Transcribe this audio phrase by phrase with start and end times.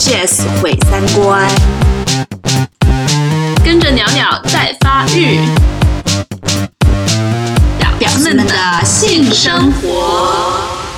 [0.00, 1.46] Jazz 毁三观，
[3.62, 5.38] 跟着鸟鸟在发育，
[7.98, 10.40] 表妹们的性生活。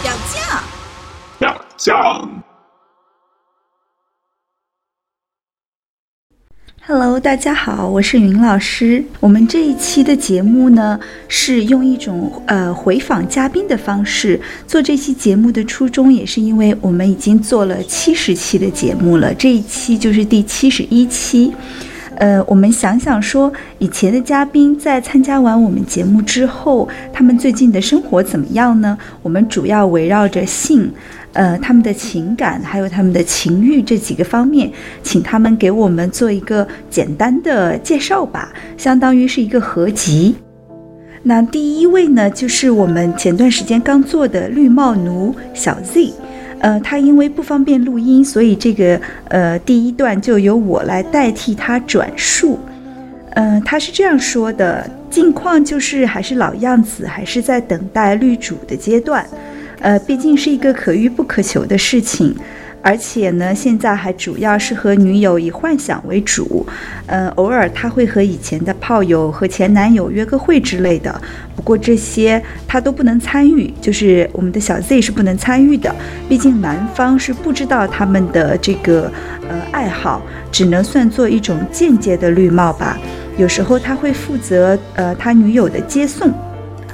[0.04, 0.62] 表酱，
[1.40, 2.51] 表酱。
[6.84, 9.04] Hello，大家好，我是云老师。
[9.20, 10.98] 我们这一期的节目呢，
[11.28, 21.52] 是用一种呃回访嘉宾的方式做这期节目的初衷，也是因为我们已经做了七十期的节目了，这一期就是第七十一期。
[22.16, 28.96] 呃，我们想想说，以前的嘉宾在参加完我们节目之后，他们最近的生活怎么样呢？
[29.22, 30.90] 我们主要围绕着性。
[31.34, 34.70] 呃，他们的情感还有他们的情欲这几个方面，
[35.02, 40.34] 请他们给我们做一个简单的介绍吧，相当于是一个合集。
[41.22, 46.12] 那第一位呢，就是我们前段时间刚做的绿帽奴小 Z，
[46.62, 52.58] 呃，他因为不方便录音，所以这个呃第一段就由我来代替他转述。
[53.34, 59.26] 嗯、呃，他是这样说的：近况就是还是老样子，还是在等待绿主的阶段。
[59.80, 62.32] 呃，毕竟是一个可遇不可求的事情，
[62.82, 66.66] 而且呢，现在还主要是和女友以幻想为主。
[67.06, 71.20] 嗯、偶尔他会和以前的炮友和前男友约个会之类的，
[71.54, 75.94] 不过这些他都不能参与，就是我们的小 Z 是不能参与的，
[76.28, 79.12] 毕竟男方是不知道他们的这个
[79.48, 82.98] 呃爱好，只能算作一种间接的绿帽吧。
[83.36, 86.32] 有时候他会负责呃他女友的接送，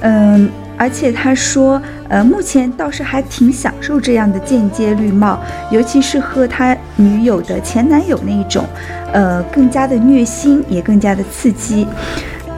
[0.01, 0.49] 嗯。
[0.79, 5.37] 而且他说，呃，目前倒是还挺享受这样的间接绿帽，
[5.69, 8.63] 尤其是和他女友的前男友那一种，
[9.11, 11.85] 呃，更加的虐心，也更加的刺激。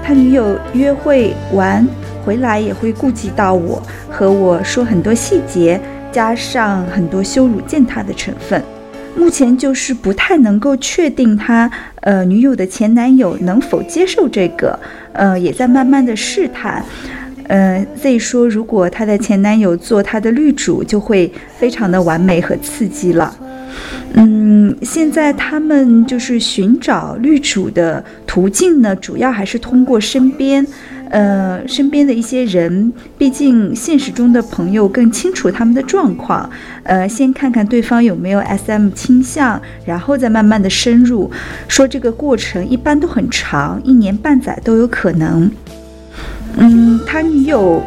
[0.04, 1.84] 他女友约会完
[2.24, 8.64] 回来也会顾及到我，和我说很多细节，加上很多羞辱践踏的成分。
[9.16, 11.70] 目前就是不太能够确定他
[12.02, 14.80] 呃女友的前男友能否接受这个，
[15.14, 16.86] 呃，也在慢慢的试探。
[17.52, 21.30] 呃，Z 说，如果她的前男友做她的绿主，就会
[21.60, 23.36] 非常的完美和刺激了。
[24.14, 30.66] 嗯，现在他们就是寻找绿主的途径呢，主要还是通过身边，
[31.10, 36.50] 呃，身边的一些人，毕竟现实中的朋友更清楚他们的状况。
[36.84, 41.30] 呃，先看看对方有没有 SM 倾向，然后再慢慢的深入。
[41.68, 45.52] 说这个过程一般都很长，一年半载都有可能。
[46.58, 47.82] 嗯，他女友，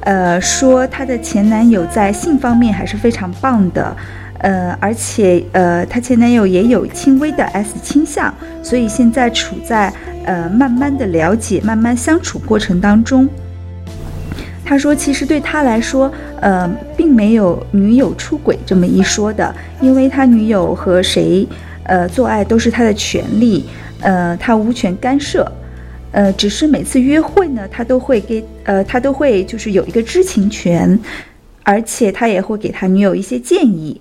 [0.00, 3.96] 呃，说他的前男友在性方面还是非常棒的，
[4.38, 8.32] 呃，而且呃，他前男友也有轻微的 S 倾向，
[8.62, 9.92] 所以现在处在
[10.24, 13.28] 呃慢慢的了解、慢慢相处过程当中。
[14.64, 16.10] 他说，其实对他来说，
[16.40, 21.46] 呃，并没有女友出轨这么一说的，因为他女友和谁，
[21.84, 23.66] 呃，做爱都是他的权利，
[24.00, 25.46] 呃，他无权干涉。
[26.16, 30.98] 呃，只是每次约会呢，他都会给呃，他都会就是有一个知情权，
[31.62, 34.00] 而且他也会给他女友一些建议，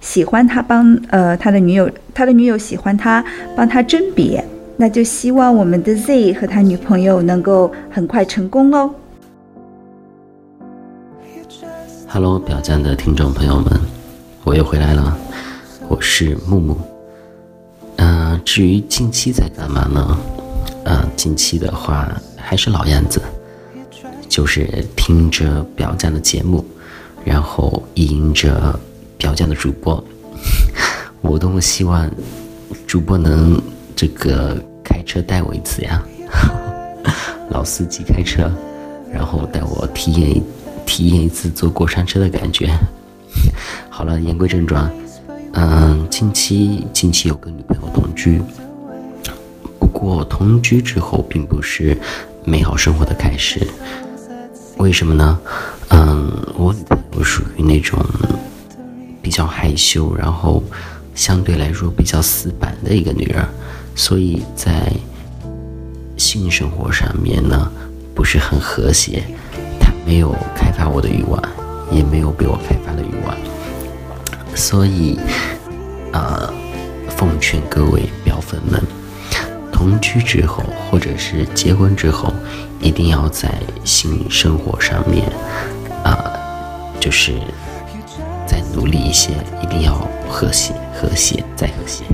[0.00, 3.24] 喜欢他帮呃他的女友，他的女友喜欢他
[3.54, 4.44] 帮他甄别，
[4.76, 8.92] 那就希望我们的 Z 和他女朋友能够很快成功哦。
[12.08, 13.80] Hello，表酱的听众朋友们，
[14.42, 15.16] 我又回来了，
[15.86, 16.76] 我是木木。
[17.98, 20.18] 嗯、至于近期在干嘛呢？
[20.84, 23.20] 呃，近期的话还是老样子，
[24.28, 26.64] 就是听着表酱的节目，
[27.24, 28.78] 然后意淫着
[29.18, 30.02] 表酱的主播。
[31.22, 32.08] 我多么希望
[32.86, 33.60] 主播能
[33.96, 36.02] 这个开车带我一次呀，
[37.50, 38.50] 老司机开车，
[39.12, 40.42] 然后带我体验
[40.84, 42.70] 体验一次坐过山车的感觉。
[43.90, 44.88] 好了，言归正传，
[45.54, 48.40] 嗯，近期近期有跟女朋友同居。
[49.98, 51.96] 过同居之后并不是
[52.44, 53.66] 美好生活的开始，
[54.76, 55.38] 为什么呢？
[55.88, 57.98] 嗯，我女朋友属于那种
[59.22, 60.62] 比较害羞，然后
[61.14, 63.42] 相对来说比较死板的一个女人，
[63.94, 64.92] 所以在
[66.18, 67.72] 性生活上面呢
[68.14, 69.24] 不是很和谐。
[69.80, 71.42] 她没有开发我的欲望，
[71.90, 73.34] 也没有被我开发的欲望，
[74.54, 75.18] 所以、
[76.12, 76.52] 呃，
[77.16, 78.82] 奉劝各位表粉们。
[79.76, 82.32] 同居之后，或者是结婚之后，
[82.80, 83.52] 一定要在
[83.84, 85.30] 性生活上面，
[86.02, 86.32] 啊、
[86.98, 87.34] 就是
[88.46, 89.32] 再努力一些，
[89.62, 92.04] 一定要和谐，和谐再和谐。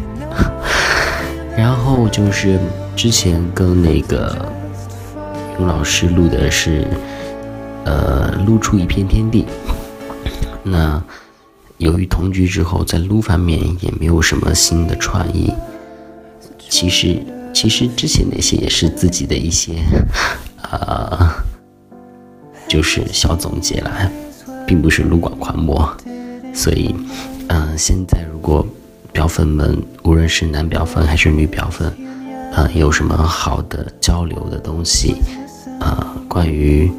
[1.56, 2.58] 然后就是
[2.96, 4.36] 之前跟那个
[5.60, 6.84] 云老师录的是，
[7.84, 9.46] 呃，录出一片天地。
[10.64, 11.00] 那
[11.78, 15.54] 由于同居之后，在撸方面也没有什么新的创意。
[16.68, 19.74] 其实，其实之前那些也是自己的一些，
[20.62, 21.30] 呃，
[22.66, 24.10] 就是小总结了，
[24.66, 25.94] 并不是撸管狂魔。
[26.54, 26.94] 所以，
[27.48, 28.66] 嗯，现在如果
[29.12, 31.92] 表粉们，无论是男表粉还是女表粉，
[32.52, 35.16] 呃，有什么好的交流的东西，
[35.80, 36.90] 呃，关于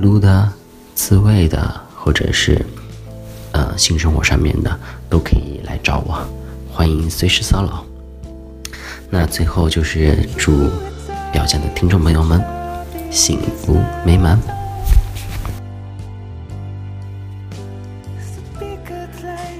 [0.00, 0.50] 撸的、
[0.94, 2.64] 自慰的，或者是
[3.52, 4.78] 呃性生活上面的，
[5.10, 6.18] 都可以来找我，
[6.72, 7.84] 欢迎随时骚扰。
[9.08, 10.68] 那最后就是祝
[11.32, 12.42] 表酱的听众朋友们
[13.10, 14.38] 幸福美满。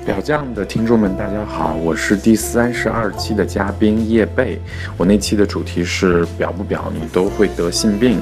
[0.04, 4.60] 表酱的听众们，大家好，我是第三十二期的嘉宾叶贝。
[4.96, 8.20] 我那期的主题是表不表你都会得性病。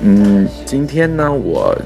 [0.00, 1.76] 嗯，今天呢，我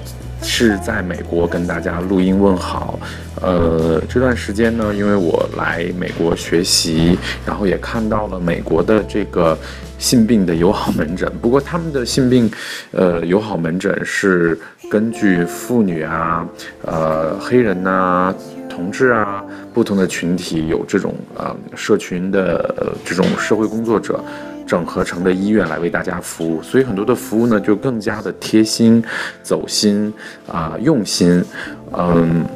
[0.43, 2.99] 是在美国跟大家录音问好。
[3.41, 9.57] 呃，这段时间呢，因为我来美国学习，然后也看到了美国的这个
[9.99, 11.31] 性病的友好门诊。
[11.41, 12.51] 不过他们的性病，
[12.93, 14.59] 呃，友好门诊是
[14.91, 16.47] 根据妇女啊，
[16.85, 18.35] 呃，黑人呐。
[18.69, 19.45] 同志啊，
[19.75, 24.25] 不同的群体有这种呃社群的这种社会工作者
[24.71, 29.03] 整合成的医院来为大家服务，所以很多的服务呢就更加的贴心、
[29.43, 30.15] 走心
[30.47, 31.45] 啊、用心，
[31.93, 32.47] 嗯。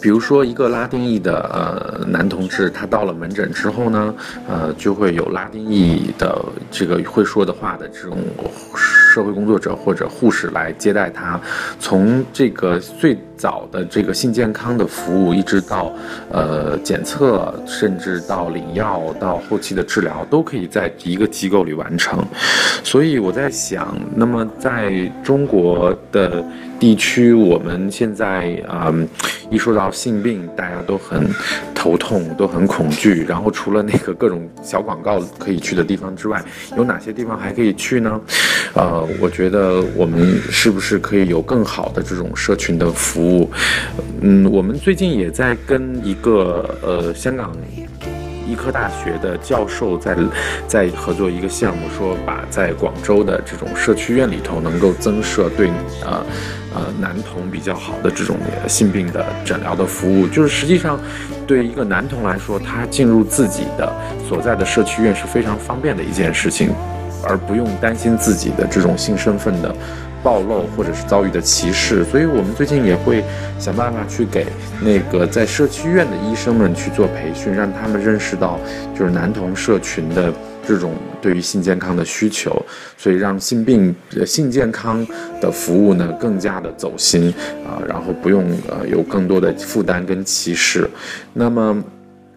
[0.00, 4.14] 比如说，一个拉丁裔的呃男同志，他到了门诊之后呢，
[4.46, 8.18] 呃，就会有拉丁裔的这个会说的话的这种
[9.14, 11.40] 社会工作者或者护士来接待他。
[11.78, 15.92] 从这个最早的这个性健康的服务，一直到
[16.32, 22.24] 呃检测，甚至到领药，到后期的治疗，都可以在一个机构里完成。
[22.82, 26.44] 所以我在想，那么在中国的。
[26.76, 28.92] 地区，我们现在啊，
[29.48, 31.24] 一说到性病，大家都很
[31.72, 33.24] 头痛，都很恐惧。
[33.24, 36.44] 然后除了那个各种小广告可以去的地方之外，
[36.76, 38.20] 有哪些地方还可以去呢？
[38.74, 43.50] 呃，我觉得我们是不是可以有更好的这种社群的服务？
[44.20, 47.52] 嗯，我们最近也在跟一个呃香港。
[48.46, 50.14] 医科大学的教授在
[50.68, 55.68] 在合作一个项目，说把在广州的这种社区院里头能够增设对
[56.04, 56.22] 呃
[56.74, 58.36] 呃男童比较好的这种
[58.68, 61.00] 性病的诊疗的服务，就是实际上
[61.46, 63.90] 对一个男童来说，他进入自己的
[64.28, 66.70] 所在的社区院是非常方便的一件事情，
[67.26, 69.74] 而不用担心自己的这种性身份的。
[70.24, 73.22] 暴露或者是遭遇的歧视，所以我们最近也会
[73.58, 74.46] 想办法去给
[74.80, 78.58] 那个在社区院的医生们去做培训，让他们认识到
[78.98, 80.32] 就是男童社群的
[80.66, 82.64] 这种对于性健康的需求，
[82.96, 83.94] 所以让性病、
[84.24, 85.06] 性健康
[85.42, 87.28] 的服务呢更加的走心
[87.66, 90.88] 啊，然后不用呃有更多的负担跟歧视，
[91.34, 91.84] 那么。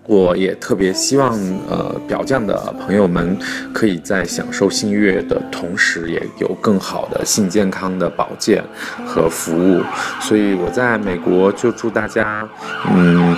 [0.07, 1.37] 我也特别希望，
[1.69, 3.37] 呃，表匠的朋友们
[3.73, 8.63] 可以在享受性悦的同时，也有更好的性健康的保健
[9.05, 9.81] 和服务。
[10.21, 12.47] 所以我在美国就祝大家，
[12.89, 13.35] 嗯，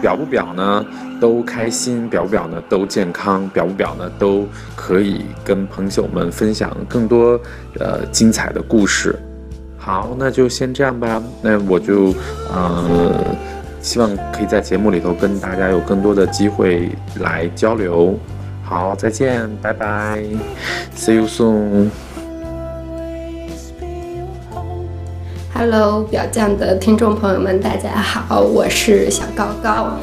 [0.00, 0.86] 表不表呢
[1.20, 4.46] 都开心，表不表呢都健康，表不表呢都
[4.76, 7.40] 可以跟朋友们分享更多
[7.80, 9.18] 呃精彩的故事。
[9.76, 11.20] 好，那就先这样吧。
[11.42, 12.14] 那我就，
[12.52, 13.10] 呃。
[13.84, 16.88] 希望可以在节目里头跟大家有更多的机会
[17.20, 18.18] 来交流。
[18.62, 20.22] 好，再见，拜拜
[20.96, 21.90] ，See you soon。
[25.52, 29.98] Hello，表酱的听众朋友们，大家好，我是小高高。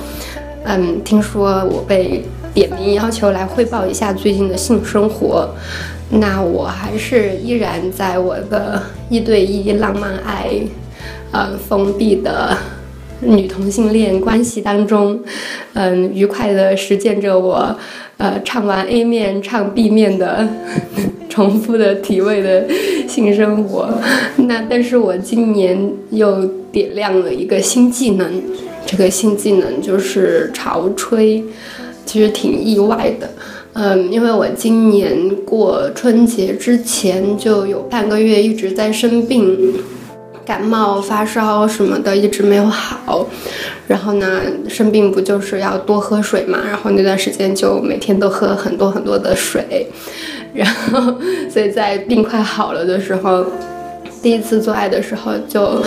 [0.65, 2.23] 嗯，听说我被
[2.53, 5.49] 点名要求来汇报一下最近的性生活，
[6.07, 10.51] 那我还是依然在我的一对一浪漫爱，
[11.31, 12.55] 呃，封闭的。
[13.21, 15.19] 女同性恋关系当中，
[15.73, 17.77] 嗯，愉快的实践着我，
[18.17, 20.47] 呃，唱完 A 面唱 B 面的
[21.29, 22.67] 重复的体位的
[23.07, 23.89] 性生活。
[24.37, 28.41] 那但是我今年又点亮了一个新技能，
[28.85, 31.43] 这个新技能就是潮吹，
[32.05, 33.29] 其实挺意外的，
[33.73, 39.75] 嗯，因为我今年过春节之前就有半个月一直在生病。
[40.51, 43.25] 感冒、发烧什么的一直没有好，
[43.87, 46.59] 然后呢，生病不就是要多喝水嘛？
[46.67, 49.87] 然后那段时间就每天都喝很多很多的水，
[50.53, 51.15] 然后
[51.49, 53.45] 所以在病快好了的时候，
[54.21, 55.81] 第一次做爱的时候就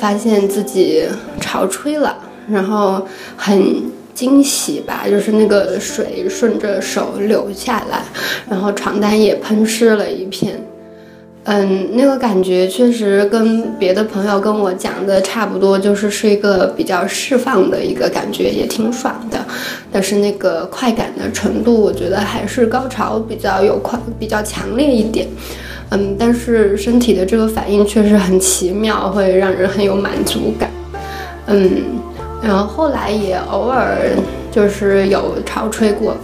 [0.00, 1.04] 发现自己
[1.38, 2.16] 潮吹了，
[2.50, 8.02] 然后很惊喜吧，就是那个水顺着手流下来，
[8.48, 10.58] 然后床单也喷湿了一片。
[11.50, 19.38] 嗯，那个感觉确实跟别的朋友跟我讲的差不多，就是是一个比较释放的一个感觉，也挺爽的。
[19.90, 25.26] 但是那个快感的程度，我觉得还是高潮比较有快，比较强烈一点。
[25.88, 30.70] 嗯，但是身体的这个反应确实很奇妙，会让人很有满足感。
[31.46, 31.80] 嗯，
[32.42, 33.96] 然后后来也偶尔
[34.52, 36.14] 就是有潮吹过。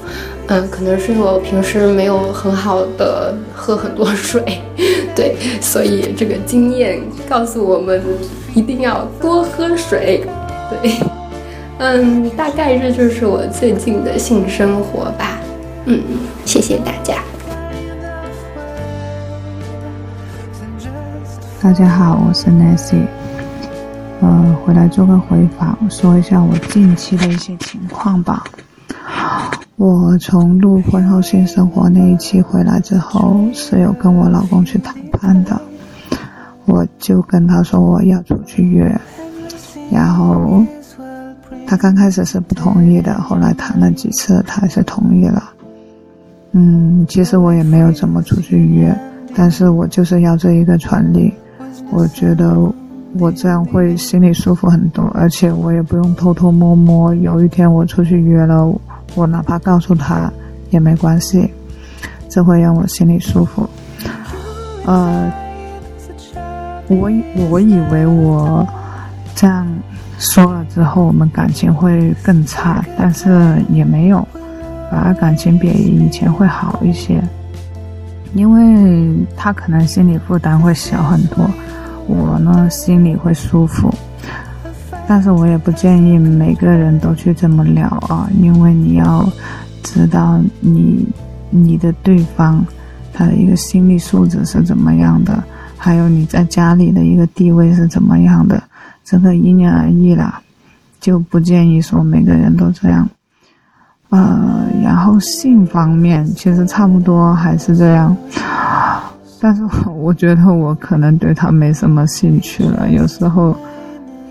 [0.47, 4.43] 嗯，可能是因为我平时没有很好的喝很多水，
[5.17, 8.03] 对，所以这个经验告诉我们
[8.55, 10.23] 一定要多喝水。
[10.71, 11.01] 对，
[11.79, 15.41] 嗯，大概这就是我最近的性生活吧。
[15.87, 16.03] 嗯，
[16.45, 17.23] 谢谢大家。
[21.63, 23.07] 大家好，我是 Nancy，
[24.21, 28.45] 呃，回来做个回访，说一下我近期的一些情况吧。
[29.77, 35.61] 我从录婚后性生活那一期回来之后，是有跟我老公去谈判的。
[36.67, 38.99] 我就跟他说我要出去约，
[39.91, 40.65] 然后
[41.67, 45.43] 他刚开始是不同意的，后来谈了几次，他还是同意了。
[46.53, 48.97] 嗯，其实我也没有怎么出去约，
[49.35, 51.35] 但是我就是要这一个权利。
[51.91, 52.57] 我觉得
[53.19, 57.13] 我这样会心里舒服很多，而且我也不用偷偷摸摸。
[57.17, 58.73] 有一天我出去约了。
[59.15, 60.33] 我哪怕告诉他
[60.71, 61.53] 也没关系，
[62.29, 63.69] 这会让我心里舒服。
[64.87, 65.33] 呃，
[66.89, 67.11] 我
[67.51, 68.67] 我以为我
[69.35, 69.67] 这样
[70.19, 74.27] 说了之后，我们感情会更差，但是也没有，
[74.91, 77.23] 反而感情比以前会好一些。
[78.35, 81.49] 因为他可能心理负担会小很多，
[82.09, 83.95] 我呢心里会舒服。
[85.07, 89.23] 但是我也不建议每个人都去这么聊啊，因为你要
[89.83, 91.07] 知道你
[91.51, 92.65] 你的对方
[93.13, 95.45] 他的一个心理素质是怎么样的，
[95.77, 98.63] 还有你在家里的一个地位是怎么样的，
[99.05, 100.41] 这个因人而异啦，
[101.01, 103.07] 就不建议说每个人都这样。
[104.09, 108.17] 呃，然后性方面其实差不多还是这样，
[109.39, 113.55] 但是我觉得我可能对他没什么兴趣了，有时候。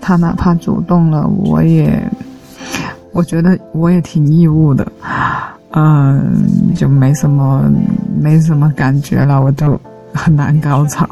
[0.06, 1.98] 他哪怕主动了，我也，
[3.12, 4.86] 我觉得我也挺义务的，
[5.70, 6.44] 嗯，
[6.76, 7.64] 就没什么
[8.20, 9.80] 没什么感觉了，我都
[10.12, 11.08] 很难高潮，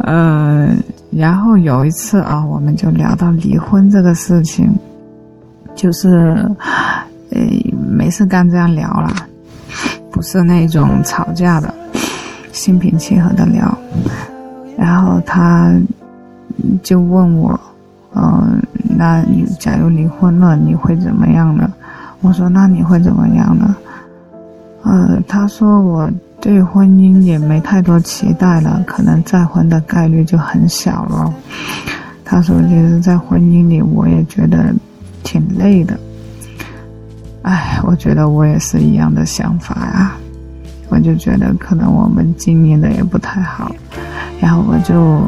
[0.00, 0.76] 嗯，
[1.10, 4.70] 然后有一次啊，我们就聊到离婚这个事情，
[5.74, 6.46] 就是，
[7.30, 7.40] 呃，
[7.88, 9.26] 没事干这样聊啦，
[10.12, 11.72] 不是那种吵架的，
[12.52, 13.74] 心平气和的聊，
[14.76, 15.72] 然后他。
[16.82, 17.58] 就问我，
[18.14, 18.62] 嗯，
[18.96, 21.72] 那你假如离婚了，你会怎么样呢？
[22.20, 23.76] 我说，那你会怎么样呢？
[24.82, 31.32] 呃，他说我对婚姻也没太多期待了，可能再婚的概率就很小了。
[32.24, 34.74] 他说，其实，在婚姻里，我也觉得
[35.22, 35.98] 挺累的。
[37.42, 40.12] 哎，我觉得我也是一样的想法呀。
[40.88, 43.74] 我就觉得可能我们经营的也不太好，
[44.40, 45.20] 然后我就。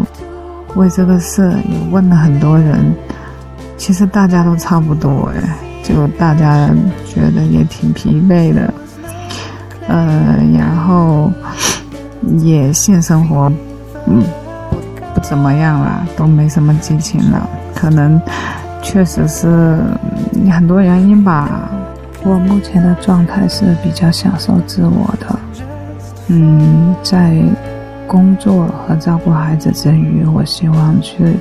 [0.76, 2.95] 为这个事也问了很多人，
[3.76, 6.68] 其实大家都差不多哎，就大家
[7.06, 8.75] 觉得也挺疲惫的，
[9.88, 11.33] 呃，然后
[12.38, 13.50] 也性生活
[14.06, 14.23] 嗯
[14.71, 14.76] 不
[15.14, 18.21] 不怎么样了，都没什么激情了，可能
[18.83, 19.78] 确实是
[20.52, 21.71] 很多原因吧。
[22.23, 25.38] 我目前的状态是比较享受自我的，
[26.28, 27.35] 嗯，在。
[28.07, 31.37] 工作和照顾孩子之余，我希望去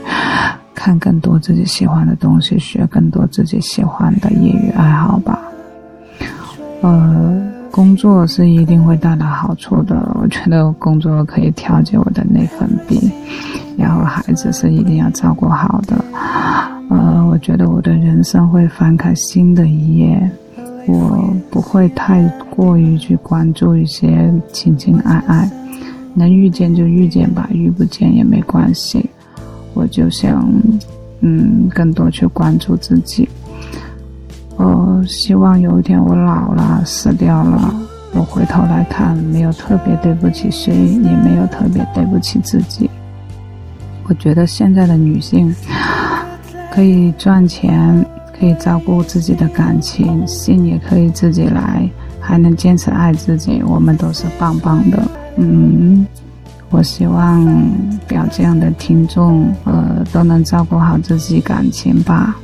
[0.74, 5.40] 看更多自己喜欢的东西，学更多自己喜欢的业余爱好吧。
[6.82, 7.42] 呃，
[7.72, 13.12] 工作是一定会带来好处的，我觉得工作可以调节我的内分泌，
[13.78, 15.96] 然后孩子是一定要照顾好的。
[16.90, 20.32] 呃，我觉得我的人生会翻开新的一页，
[20.88, 25.50] 我不会太过于去关注一些情情爱爱。
[26.16, 29.08] 能遇见就遇见吧，遇不见也没关系。
[29.74, 30.50] 我就想，
[31.20, 33.28] 嗯，更多去关注自己。
[34.56, 37.76] 我希望有一天我老了，死掉了，
[38.14, 42.90] 我回头来看，没有特别对不起谁，也没有特别对不起自己。
[44.08, 45.54] 我觉得现在的女性
[46.72, 48.06] 可以赚钱，
[48.40, 51.90] 可以照顾自己的感情，性也可以自己来，
[52.22, 55.06] 还能坚持爱自己，我们都是棒棒的。
[55.38, 56.06] 嗯，
[56.70, 57.46] 我希望
[58.08, 62.36] 表这样的听众，呃，都能照顾好自己感情吧。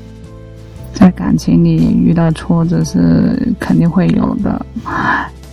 [0.94, 4.66] 在感情里遇到挫折是肯定会有的，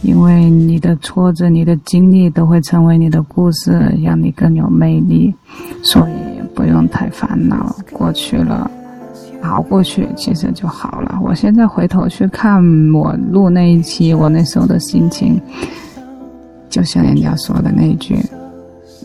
[0.02, 3.70] 因为你的挫折、你的经历都会成为你的故事，
[4.02, 5.32] 让你更有魅力，
[5.82, 6.12] 所以
[6.54, 8.68] 不用太烦恼，过去了，
[9.42, 11.18] 熬过去其实就好了。
[11.22, 12.60] 我现在回头去看
[12.92, 15.40] 我录那一期，我那时候的心情，
[16.68, 18.18] 就像人家说的那句：“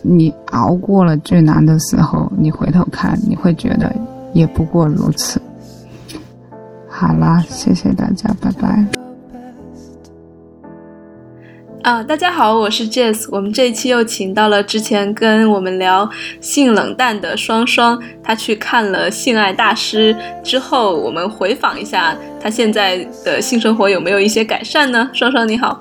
[0.02, 3.94] 你熬过了最难的时候，你回头看，你会觉得
[4.32, 5.40] 也不过如此。”
[6.88, 8.84] 好啦，谢谢大家，拜拜。
[11.82, 13.26] 啊，大家好，我是 Jess。
[13.30, 16.08] 我们这一期又请到了之前跟我们聊
[16.40, 25.10] 性冷淡的双双，他去看了性爱大师之后，我们回访一下他现在的性生活有没有一些改善呢？
[25.12, 25.78] 双双你好。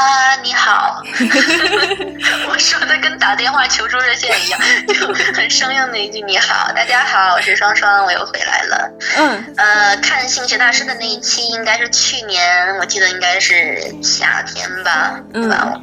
[0.00, 1.02] 啊，你好！
[2.48, 15.78] 我说的跟打电话求助热线一样，就很生硬的一句“你好，大家好，我是双双，我又回来了。”嗯，呃，看性学大师的那一期应该是去年，我记得应该是夏天吧，对吧？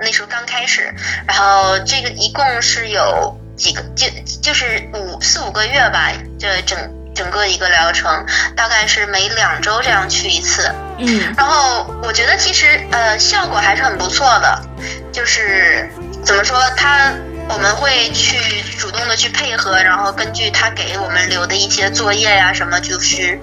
[0.00, 0.94] 那时候刚开始，
[1.26, 4.06] 然后这个一共是有几个，就
[4.40, 6.78] 就是五四五个月吧，这整。
[7.18, 14.62] 整个一个疗程大概是每两周这样去一次，嗯，然后我觉得其实呃效果还是很不错的，
[15.10, 15.90] 就是
[16.24, 17.12] 怎么说他
[17.48, 23.40] 我们会去主动的去配合，然后根据他给我们留的一些作业呀什么，就是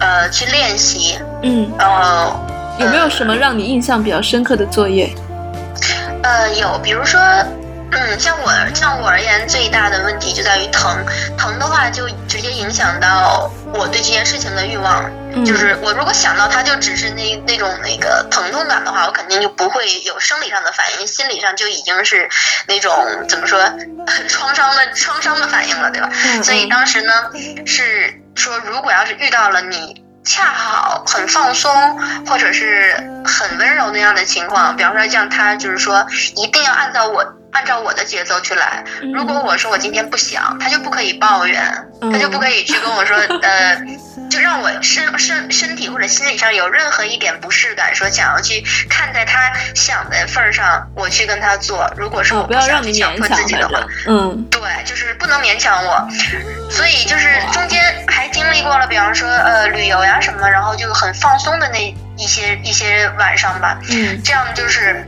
[0.00, 2.44] 呃去练习，嗯，然后
[2.78, 5.10] 有没有什么让你印象比较深刻的作业？
[6.22, 7.18] 呃，有，比如说。
[7.96, 11.04] 嗯，像我像我而言，最大的问题就在于疼，
[11.38, 15.08] 疼的话就直接影响到我对这件事情的欲望。
[15.44, 22.28] 就是我如果想到它就只是那那种那个疼痛感的话，我肯定就不会有生理上的反应，心理上就已经是
[22.66, 22.92] 那种
[23.28, 23.58] 怎么说
[24.28, 26.10] 创伤的创伤的反应了，对吧？
[26.42, 27.12] 所以当时呢
[27.64, 37.24] 是说，如果要是遇到了你恰好很放松或者是很温柔那样的情况，比方说像他就是说一定要按照我。
[37.54, 38.84] 按照我的节奏去来。
[39.14, 41.62] 如果我说我今天不想，他就不可以抱怨，
[42.00, 43.80] 他就不可以去跟我说， 呃，
[44.28, 51.90] 就让我身身身体或者心理上有任何一点不适感，说想要去看在他想的份儿上，我去跟他做。
[51.96, 56.08] 如果说我不要让你强迫自己的话，嗯，对，就是不能勉强我。
[56.70, 63.78] 所以就是中间还经历过了，比方说呃旅游呀什么，然后就很放松的那一些一些晚上吧。
[63.90, 65.06] 嗯，这样就是，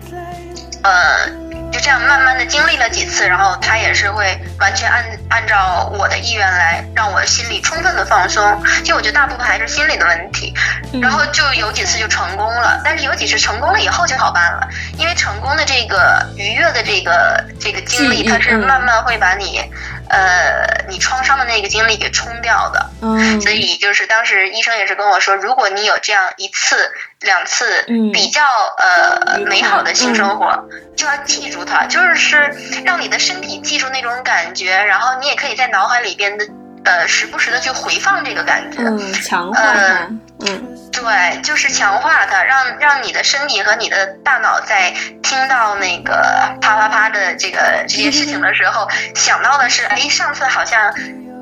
[0.82, 1.44] 呃。
[1.72, 8.62] 就这样慢慢的经历了几次，然后他也是会完全按按照我的意愿来，让我心里充分的放松。
[8.78, 10.54] 其实我觉得大部分还是心理的问题，
[11.02, 19.60] 然后就有几次就成功了，但是有几次成功了以后就好办了，因为成功的这个愉悦的这个这个经历，它是慢慢会把你。
[20.08, 28.42] 呃，你创伤的那个经历给冲掉的，嗯，所以就是当时医生也是跟我说，如果你有这样一次、两次比较
[28.78, 30.64] 呃美好的性生活，
[30.96, 36.46] 就要记住它，就是让你的身体记住那种感觉，然后你也可以在脑海里边的
[36.86, 40.08] 呃时不时的去回放这个感觉，嗯，强化它，
[40.46, 40.72] 嗯。
[40.92, 46.14] 对，就是强化它，让让你的身体和你的大脑在听到那个
[46.62, 50.94] 啪啪啪的这个这些事情的时候，想到的是，哎，上次好像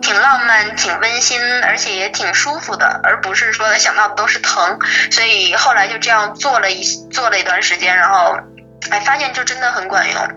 [0.02, 4.76] 挺浪漫、挺温馨，而且也挺舒服的，而不是说想到的都是疼。
[5.12, 8.36] 所以后来就这样做了一做了一段时间，然后
[8.90, 10.28] 哎，发现就真的很管用。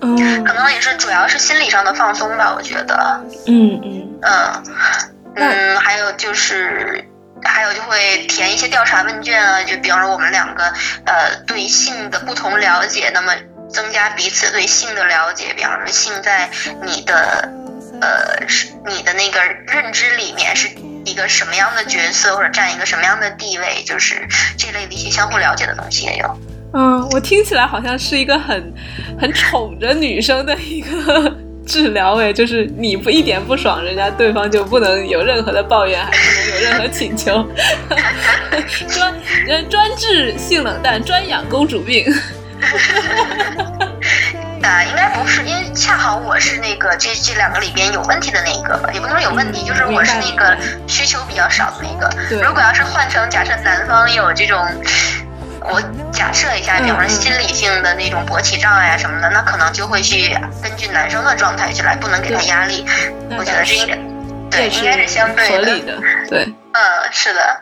[0.00, 3.20] 嗯，可能也是主要是心理上的放松吧，我觉得。
[3.46, 4.62] 嗯嗯嗯
[5.36, 7.08] 嗯，还有就是。
[7.44, 10.62] 还有就会填一些调查问卷啊，就比方说我们两个
[11.04, 13.32] 呃对性的不同了解，那么
[13.68, 15.52] 增加彼此对性的了解。
[15.56, 16.48] 比方说性在
[16.84, 17.50] 你的
[18.00, 20.68] 呃是你的那个认知里面是
[21.04, 24.24] 一个什么样的角色，或者占一个什么样的地位，就是
[24.56, 26.38] 这类的一些相互了解的东西也有。
[26.74, 28.72] 嗯，我听起来好像是一个很
[29.20, 31.36] 很宠着女生的一个。
[31.66, 37.46] 治疗哎，就是你不一点不爽，人家对方就不能有任何的抱怨，还不能有任何请求，
[38.88, 39.14] 专
[39.46, 42.04] 人专治性冷淡，专养公主病。
[44.62, 52.10] 啊， 应该不是，因为恰好我是那个这这两个里边有问题的那个，也不能说有问题，就是我是那个需求比较少的那个。
[52.42, 54.58] 如果要是换成假设男方有这种。
[55.70, 55.80] 我
[56.12, 62.84] 假设一下，比方说心理性的那种勃起障碍啊什么的，那可能就会去根据男生的状态去来，不能给他压力。
[63.38, 63.96] 我觉得这应该
[64.50, 65.98] 对，应该是相对合理的。
[66.28, 67.60] 对，嗯，是的。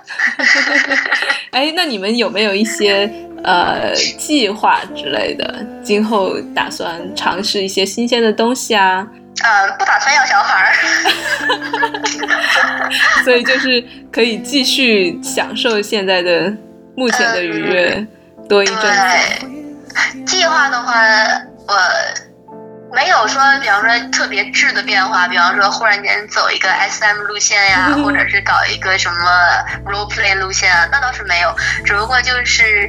[1.52, 3.10] 哎，那你们有没有一些
[3.44, 5.64] 呃计划之类的？
[5.84, 9.06] 今后打算尝试一些新鲜的东西啊？
[9.42, 10.74] 嗯，不打算要小孩儿。
[13.24, 16.52] 所以就是可以继续享受现在的。
[17.00, 18.06] 目前的愉悦，
[18.46, 18.82] 多一阵子。
[18.84, 20.92] 对，计划的话，
[21.66, 21.74] 我
[22.94, 29.16] 没有说，比方说特别质的变化，比方说忽然间走一个 SM 路线呀， 或者是搞一个什么
[29.86, 32.86] role play 路线啊，那倒是没有，只不过就是。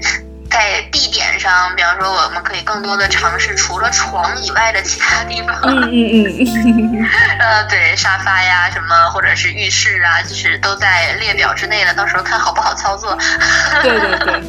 [0.52, 5.58] 在地点上，比方说，我们可以更多的尝试除了床以外的其他地方。
[5.64, 7.10] 嗯嗯嗯。
[7.40, 13.18] 呃，对，沙发呀，什么，或者是浴室啊，就是都在列表之内的，到时候看好不好操作。
[13.82, 14.44] 对对对，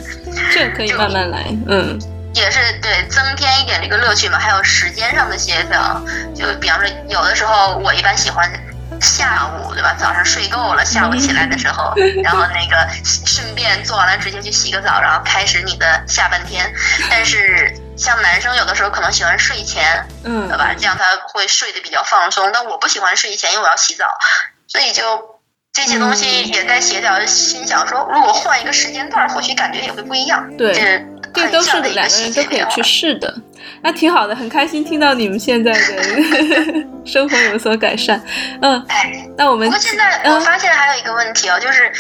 [0.53, 1.47] 这可以慢慢来。
[1.69, 1.99] 嗯。
[2.35, 6.03] 也是对，增添一点这个乐趣嘛，还有时间上的协调。
[6.35, 8.51] 就比方说，有的时候我一般喜欢。
[9.03, 9.95] 下午对吧？
[9.99, 16.73] 早上睡够了，下午起来的时候， 然后那个顺便做完了，直接去洗个澡，然后开始你的下半天。
[17.11, 20.73] 但是像男生有的时候可能喜欢睡前，嗯，对吧？
[20.79, 22.51] 这样他会睡得比较放松。
[22.53, 24.07] 但我不喜欢睡前，因为我要洗澡，
[24.69, 25.41] 所以就
[25.73, 27.19] 这些东西也在协调。
[27.27, 30.57] 心想说，如果换一个时间段，或许感觉也会不一样。
[30.57, 31.05] 对，这
[31.51, 33.35] 都是两个人都可以去试的。
[33.81, 35.79] 那挺好的，很开心听到你们现在的
[37.05, 38.23] 生活有所改善。
[38.61, 38.85] 嗯，
[39.37, 41.93] 那我们不过现在我发现还有一个问题哦，就是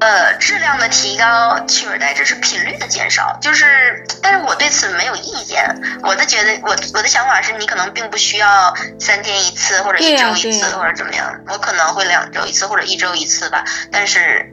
[0.00, 3.38] 呃质量的提高取而代之是频率的减少。
[3.40, 5.64] 就是，但是我对此没有意见。
[6.02, 13.64] 我的觉得，我我的想法是你可能并不需要三天一次或者一周一次或者怎么样，我可能会两周一次或者一周一次吧。
[13.90, 14.52] 但是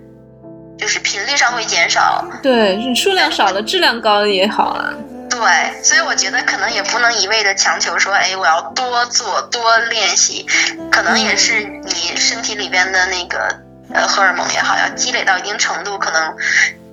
[0.78, 2.26] 就是频率上会减少。
[2.42, 4.94] 对你数量少了，质量高也好啊。
[5.30, 10.46] 对，所以我觉得可能也不能一味的强求说，哎，我要多做多练习，
[10.92, 13.60] 可能也是你身体里边的那个
[13.94, 16.36] 呃荷尔蒙也好，要积累到一定程度，可能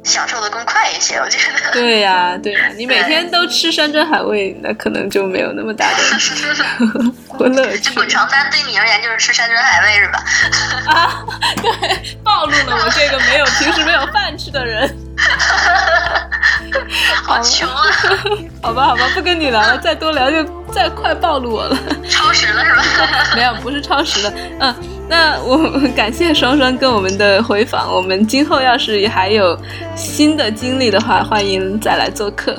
[0.04, 1.16] 享受的更快一些。
[1.16, 1.70] 我觉得。
[1.72, 5.96] 对呀， 对呀，你每天都吃山珍海味，那可能就没有那么大的
[7.50, 7.80] 乐趣。
[7.80, 10.24] 就滚床单对你而言就是吃山珍海味是吧？
[10.92, 11.24] 啊，
[11.62, 14.94] 对，暴露了我这个没有平时没有饭吃的人。
[17.24, 17.82] 好穷啊！
[18.62, 21.76] 好吧，好吧，不跟你聊了，再多聊就再快暴露我了。
[22.08, 22.82] 超时了是吧？
[23.36, 24.32] 没有，不是超时了。
[24.60, 24.74] 嗯，
[25.08, 25.58] 那我
[25.94, 27.92] 感谢双双跟我们的回访。
[27.92, 29.58] 我们今后要是还有
[29.96, 32.56] 新的经历的话，欢迎再来做客。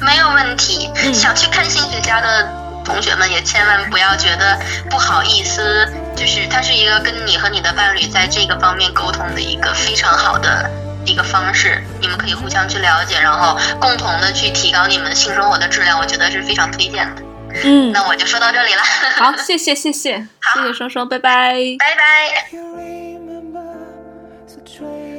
[0.00, 0.90] 没有问题。
[1.12, 2.48] 想去看性学家的
[2.84, 4.58] 同学们也千万不要觉得
[4.90, 5.86] 不好意思，
[6.16, 10.70] 就是它是一个跟你和你的伴侣在这个方面沟通的一个非常好的。
[11.04, 17.22] 一个方式，你们可以互相去了解，然后共同的去提高你们性生活的质量，我觉得是非常推荐的。
[17.64, 18.80] 嗯，那我就说到这里了。
[19.16, 20.14] 好，谢谢谢谢，
[20.54, 22.02] 谢谢双双，拜拜，拜拜。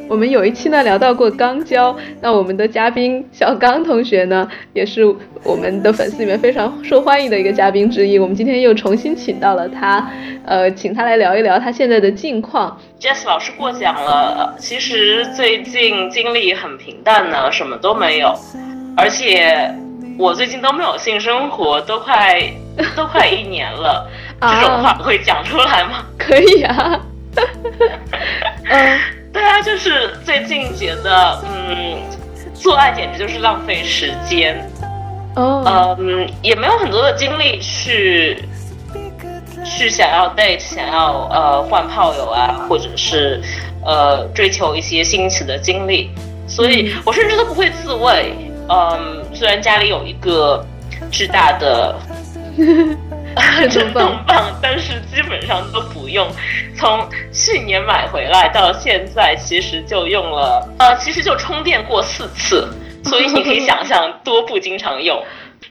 [0.10, 5.04] 我们有一期呢聊到过肛交，那我们的嘉宾小刚同学呢，也是
[5.44, 8.20] 我们的粉丝里面非常受欢迎的一个嘉宾之一。
[8.20, 10.12] 我们今天又重新请到了他，
[10.46, 12.78] 呃，请他来聊一聊他现在的近况。
[13.00, 18.38] Jess 老师过奖了，其实最近经历很平淡呢，什么都没有，
[18.98, 19.74] 而且
[20.18, 22.42] 我最近都没有性生活，都快
[22.96, 24.10] 都快一年了，
[24.42, 26.06] 这种话会讲出来吗？
[26.18, 27.00] 可以啊，
[28.70, 29.00] 嗯。
[29.34, 31.98] 对啊，就是最近觉得，嗯，
[32.54, 34.64] 做爱简直就是浪费时间，
[35.36, 38.38] 哦，嗯，也没有很多的精力去，
[39.66, 43.42] 去想要 date，想要呃换炮友啊，或者是
[43.84, 46.12] 呃追求一些新奇的经历，
[46.48, 48.36] 所以我甚至都不会自慰，
[48.70, 50.66] 嗯，虽然家里有一个
[51.12, 51.96] 巨大的。
[53.72, 56.28] 震动棒，但是基本上都不用。
[56.78, 62.68] 从去年买回来到现在，其实就用了，呃，其实就充电过四次，
[63.04, 65.20] 所以你可以想象多不经常用。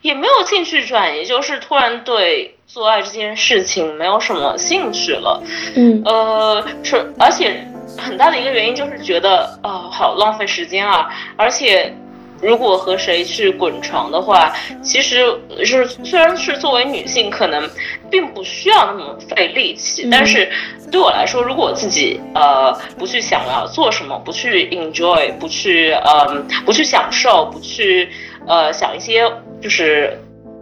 [0.01, 5.41] 也没有兴趣转移，就是突然对做爱这件事情没有什么兴趣了。
[5.77, 7.65] 嗯，呃，是，而且
[7.97, 11.95] 很大的一个原因就是觉得，哦，好浪费时间啊，而且。
[12.43, 14.53] 如果和谁去滚床的话，
[14.83, 15.25] 其实
[15.65, 17.71] 是虽然是作为女性，可能
[18.11, 20.51] 并不需要那么费力气，但是
[20.91, 28.11] 对我来说，如果我自己呃不去想要做什么，不去 enjoy，不去嗯不去享受，不去
[28.49, 30.19] 呃想一些就是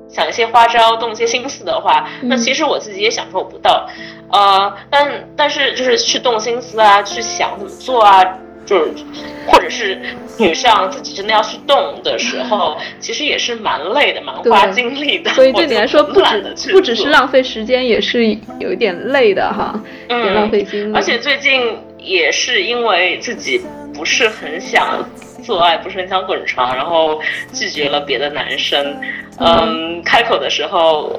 [0.08, 3.88] 想一些花招，动一些心思的话，那其实我自己也享受不到，
[4.30, 8.22] 呃，但但是就是去动心思啊，去想怎么做啊。
[8.70, 9.04] 就是，
[9.48, 10.00] 或者是
[10.38, 15.30] 女上自己真的要去动的时候，其实也是蛮累的，蛮花精力的。
[15.32, 16.22] 所以对你来说，不
[16.54, 18.24] 只不只是浪费时间，也是
[18.60, 19.74] 有一点累的哈，
[20.08, 20.94] 也浪费精力。
[20.94, 23.60] 而且最近也是因为自己
[23.92, 25.04] 不是很想
[25.42, 27.20] 做爱，不是很想滚床，然后
[27.52, 28.96] 拒绝了别的男生。
[29.38, 31.18] 嗯，开口的时候。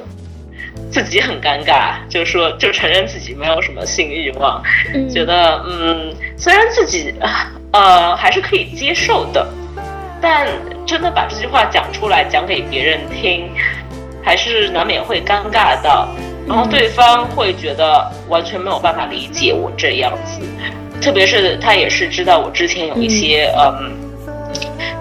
[0.92, 4.62] 自己很尴尬，就说就承认自己没有什么性欲望，
[5.12, 7.14] 觉得嗯，虽然自己
[7.72, 9.46] 呃还是可以接受的，
[10.20, 10.46] 但
[10.86, 13.50] 真的把这句话讲出来，讲给别人听，
[14.22, 16.08] 还是难免会尴尬的。
[16.46, 20.40] 然后对方会觉得完全没有办法理解我这样子，
[21.00, 24.01] 特别是他也是知道我之前有一些嗯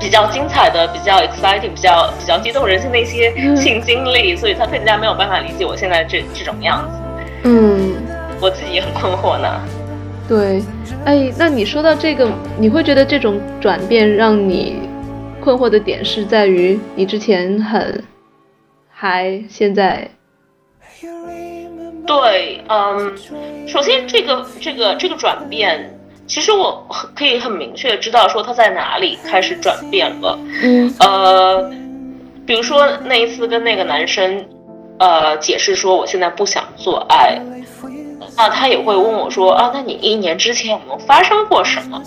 [0.02, 6.98] 比较精彩的、比较 exciting、比较比较激动人心的一些性经历，所以他更加没有办法理解我现在这这种样子。
[7.44, 7.96] 嗯，
[8.42, 9.62] 我自己也很困惑呢。
[10.28, 10.62] 对，
[11.06, 14.90] 哎，那你说到这个，你会觉得这种转变让你
[15.40, 18.04] 困惑的点是在于你之前很
[18.90, 20.10] 嗨，现在。
[22.08, 23.14] 对，嗯，
[23.68, 30.40] 首先这个这个这个转变，其实我可以很明确知道说他在哪里开始转变了。
[30.64, 31.70] 嗯，呃，
[32.46, 34.46] 比如说那一次跟那个男生，
[34.98, 37.38] 呃，解释说我现在不想做爱，
[38.38, 42.02] 那他也会问我说啊，那你一年之前有没有发生过什么？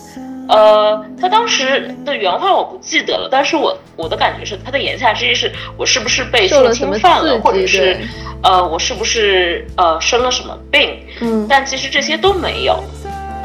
[0.48, 7.98] 呃，他当时的原话我不记得了，但是我我的感觉是他的言下之意是我是不是被性侵犯了，或者是。
[8.46, 11.00] 呃，我是不是呃生了什么病？
[11.22, 12.78] 嗯，但其实这些都没有，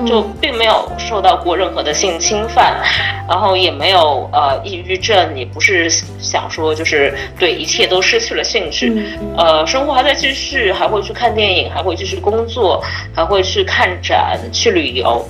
[0.06, 2.82] 就并没有受到过任何的性侵犯，
[3.28, 8.92] 然后也没有呃抑郁症，也不是想说就是对一切都失去了兴趣，
[9.38, 12.84] 呃，生活还在继续，还会去看电影，还会继续工作，
[13.14, 15.26] 还会去看展、去旅游，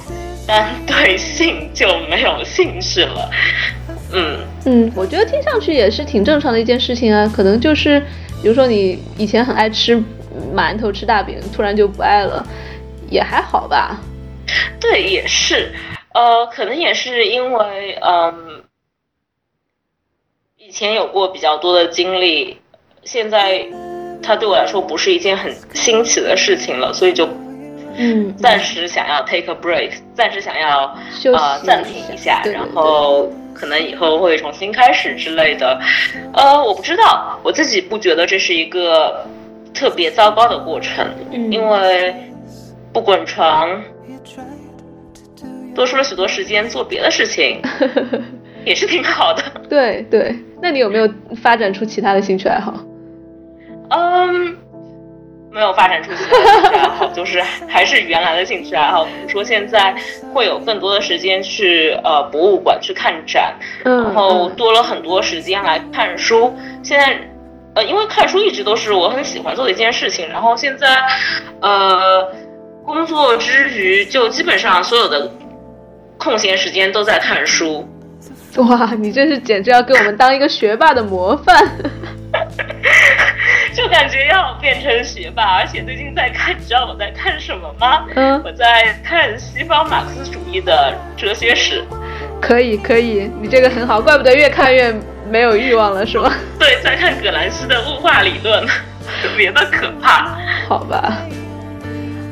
[0.47, 3.29] 但 对性就没有兴趣了。
[4.11, 8.01] 嗯嗯，我觉得听上去也是挺正常的一件事情啊，可能就是。
[8.41, 10.01] 比如说你以前很爱吃
[10.55, 12.41] 馒头吃大饼，突然就不爱了，
[13.09, 13.99] 也还好吧。
[14.79, 15.73] 对，也是，
[16.13, 18.63] 呃，可能也是因为，嗯，
[20.57, 22.59] 以前有过比较多的经历，
[23.03, 23.65] 现在
[24.21, 27.27] 它对我来说不是一件很新奇的事情了，所以就，
[27.95, 30.95] 嗯，暂时想要 take a break，暂时想要
[31.33, 33.29] 呃暂停一下，然后。
[33.51, 35.77] 可能以后会重新开始之类的，
[36.33, 39.27] 呃，我不知道，我自己不觉得这是一个
[39.73, 41.05] 特别糟糕的过程，
[41.51, 42.15] 因为
[42.93, 43.83] 不滚床，
[45.79, 47.61] 多出了许多时间做别的事情，
[48.65, 49.41] 也是挺好的。
[49.69, 51.09] 对对，那你有没有
[51.41, 52.73] 发展出其他的兴趣爱好？
[53.91, 54.57] 嗯。
[55.51, 59.05] 没有发展出其他的兴趣爱好，就是还是原来的兴趣爱好。
[59.05, 59.95] 比如说现在
[60.33, 66.53] 会有更多的时间去呃博物馆去看展，然后多了很多时间来看书。
[66.83, 67.17] 现在
[67.75, 70.87] 呃因为看书一直都是我很喜欢做的一件事情，然后现在
[71.61, 72.27] 呃
[72.85, 75.31] 工作之余就基本上所有的
[76.19, 77.87] 空闲时间都在看书。
[78.57, 81.67] 哇，你这是简直要给我们当一个学霸的模范。
[83.73, 88.05] 就感觉要变成学霸，而且最近在看，你知道我在看什么吗？
[88.15, 91.83] 嗯，我在看西方马克思主义的哲学史。
[92.41, 94.93] 可以，可以，你这个很好，怪不得越看越
[95.29, 96.33] 没有欲望了，是吗？
[96.59, 100.37] 对，在看葛兰西的物化理论，特别的可怕。
[100.67, 101.17] 好吧，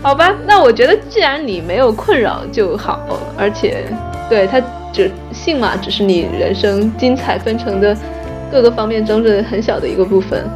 [0.03, 2.99] 好吧，那我觉得既然你没有困扰就好，
[3.37, 3.83] 而且，
[4.29, 4.61] 对他
[4.93, 7.95] 只性嘛，只是你人生精彩纷呈的
[8.51, 10.47] 各个方面中的很小的一个部分。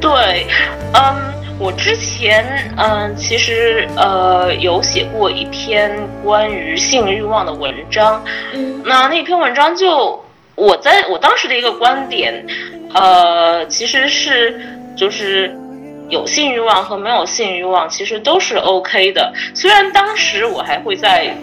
[0.00, 0.46] 对，
[0.94, 1.16] 嗯，
[1.58, 2.44] 我之前
[2.76, 5.90] 嗯，其实呃有写过一篇
[6.22, 8.22] 关于性欲望的文章，
[8.54, 10.22] 嗯，那那篇文章就
[10.54, 12.46] 我在我当时的一个观点，
[12.94, 14.60] 呃，其实是
[14.96, 15.52] 就是
[16.08, 21.34] 有性欲望和没有性欲望其实都是 OK 的，虽然当时我还会在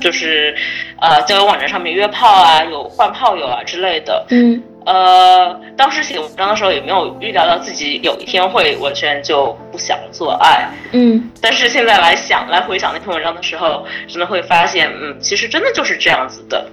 [0.00, 0.54] 就是
[1.00, 4.62] 呃交友网站上面约炮啊，有换炮友啊之类的，嗯。
[4.86, 16.66] 呃，当时写文章的时候也没有预料到自己有一天会完全就不想做爱，嗯，但是现在来想，来回想那篇文章的时候，真的会发现，嗯，其实真的就是这样子的，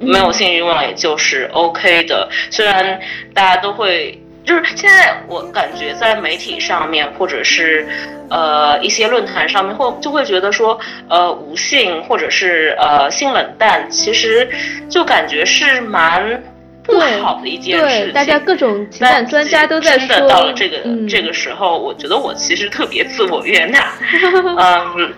[0.00, 2.28] 没有性欲望也就是 OK 的。
[2.50, 3.00] 虽然
[3.32, 7.86] 大家都会，就是现在我感觉在媒体上面或者是
[8.28, 10.78] 呃一些论坛上面，或就会觉得说，
[11.08, 14.48] 呃，无性或者是呃性冷淡，其实
[14.88, 16.42] 就感觉是蛮。
[16.86, 20.06] 不好的一件事情，大家各种情感专家都在说。
[20.06, 20.76] 真的到了这个
[21.08, 23.82] 这个时候，我觉得我其实特别自我悦纳。
[24.94, 25.10] 嗯，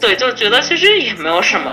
[0.00, 1.70] 对，就觉得其实也没有什么，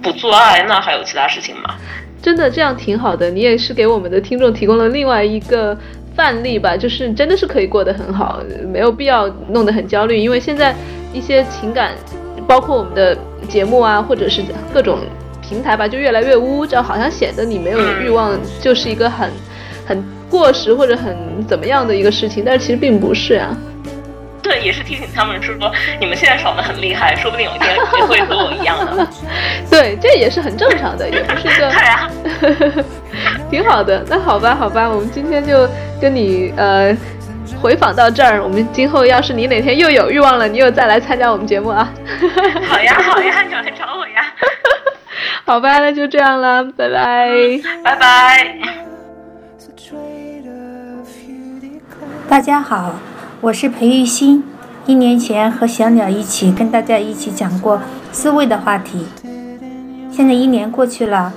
[0.00, 1.74] 不做爱那还有其他事情吗？
[2.22, 5.76] 真的这样挺好的，你也是给我们的听众提供了另外一个
[6.14, 8.40] 范例吧，就是真的是可以过得很好，
[8.72, 10.74] 没有必要弄得很焦虑，因为现在
[11.12, 11.92] 一些情感，
[12.46, 13.16] 包括我们的
[13.48, 14.98] 节目啊，或者是各种。
[15.46, 19.30] 平台吧，就越来越污，这好像显得你没有欲望，就是一个很
[19.84, 21.14] 很过时或者很
[21.46, 23.54] 怎么样的一个事情，但是其实并不是啊。
[24.44, 25.54] 对，也是提醒他们说，
[25.98, 29.08] 你们现在爽的很厉害，说不定有一天也会和我一样的。
[29.70, 31.70] 对，这也是很正常的，也不是一个。
[31.72, 32.10] 对啊，
[33.50, 34.04] 挺好的。
[34.06, 35.66] 那好吧，好吧，我们今天就
[35.98, 36.94] 跟你呃
[37.60, 38.42] 回访到这儿。
[38.42, 41.90] 我们今后要是你哪天又有欲望了，你又再来参加我们节目啊。
[42.68, 44.26] 好呀，好呀，你来找我呀。
[45.46, 47.30] 好吧，那就这样了，拜拜，
[47.82, 48.58] 拜拜。
[52.28, 52.98] 大家好，
[53.44, 54.42] 我是裴玉欣。
[54.86, 57.78] 一年前和小鸟一起跟大家一起讲过
[58.10, 59.04] 思维的话题。
[60.10, 61.30] 现在一年过去了，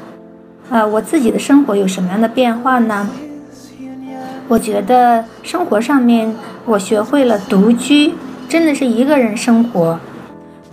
[0.69, 3.09] 啊，我自己的生活有什么样的变化呢？
[4.47, 8.13] 我觉得生活上面我学会了独居，
[8.47, 9.99] 真的是一个人生活。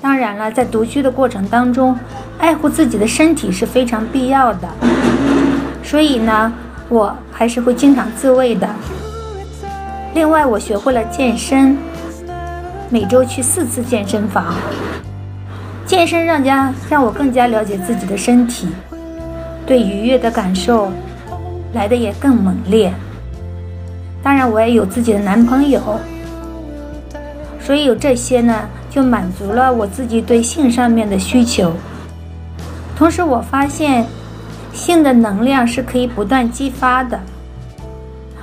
[0.01, 1.99] 当然了，在独居的过程当中，
[2.39, 4.69] 爱护自己的身体是非常必要的。
[5.83, 6.53] 所以呢，
[6.89, 8.69] 我还是会经常自慰的。
[10.15, 11.77] 另外，我学会了健身，
[12.89, 14.55] 每周去四次健身房。
[15.85, 18.69] 健身让家让我更加了解自己的身体，
[19.67, 20.93] 对愉悦的感受
[21.73, 22.95] 来的也更猛烈。
[24.23, 25.99] 当然，我也有自己的男朋友，
[27.61, 31.73] 所以有这些呢，就满足了我自己对性上面的需求。
[32.97, 34.07] 同时，我发现
[34.73, 37.19] 性的能量是可以不断激发的，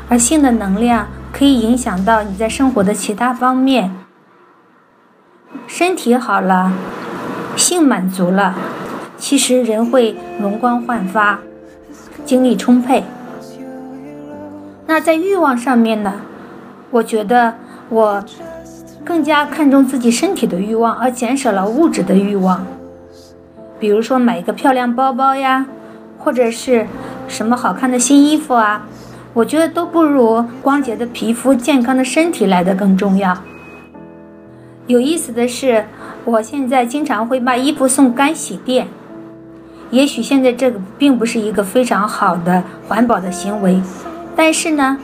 [0.10, 1.07] 而性的能量。
[1.31, 3.91] 可以影响到你在生活的其他方面，
[5.65, 6.73] 身体好了，
[7.55, 8.55] 性满足了，
[9.17, 11.39] 其实人会容光焕发，
[12.25, 13.03] 精力充沛。
[14.85, 16.21] 那在欲望上面呢？
[16.91, 17.55] 我觉得
[17.87, 18.23] 我
[19.05, 22.65] 更加看重自己身体的欲望，而减少了物质的欲望。
[23.79, 25.65] 比如说买一个漂亮包包呀，
[26.19, 26.85] 或者是
[27.27, 28.85] 什么好看的新衣服啊。
[29.33, 33.37] 我觉得都不如光洁的皮肤、健康的身体来的更重要。
[34.87, 35.85] 有意思的是，
[36.25, 38.87] 我现在经常会把衣服送干洗店。
[39.89, 43.81] 也许现在这个并不是一个非常好的环保的行为，
[44.35, 44.97] 但是呢，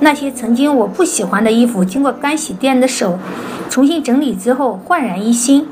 [0.00, 3.18] 那些曾经我不喜欢的衣服，经过干洗店的手
[3.68, 5.66] 重新整理之后，焕然一新，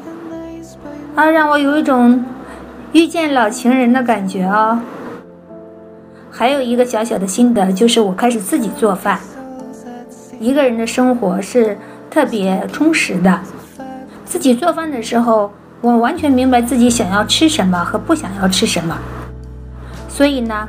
[1.14, 2.24] 啊，让我有一种
[2.92, 4.82] 遇见老情人的感觉啊。
[6.30, 9.18] 还有一个小小的心得，就是我开始自己做饭。
[10.38, 11.76] 一个人的生活是
[12.08, 13.40] 特别充实的。
[14.24, 18.96] 自己做饭的时候，我完全明白自己想要吃什么和不想要吃什么。
[20.08, 20.68] 所以呢，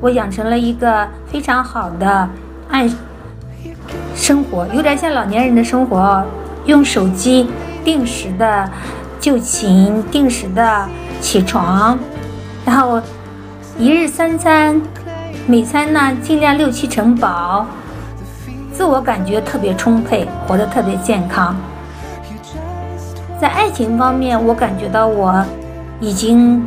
[0.00, 2.28] 我养成了一个非常好的
[2.68, 2.88] 爱
[4.14, 6.24] 生活，有点像老年人的生活，
[6.66, 7.48] 用手机
[7.84, 8.70] 定时的
[9.18, 10.88] 就寝，定时的
[11.20, 11.98] 起床，
[12.64, 13.02] 然后
[13.76, 14.80] 一日三餐。
[15.50, 17.66] 每餐呢，尽量六七成饱，
[18.72, 21.56] 自我感觉特别充沛，活得特别健康。
[23.40, 25.44] 在爱情方面，我感觉到我
[25.98, 26.64] 已经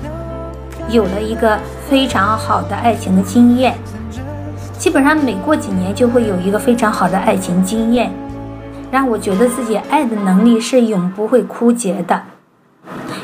[0.89, 3.73] 有了一个非常好的爱情的经验，
[4.77, 8.11] 基本上每过几年就会有一个非常好的爱情经验，
[8.91, 12.21] 让我觉得自己爱的能力是永不会枯竭的，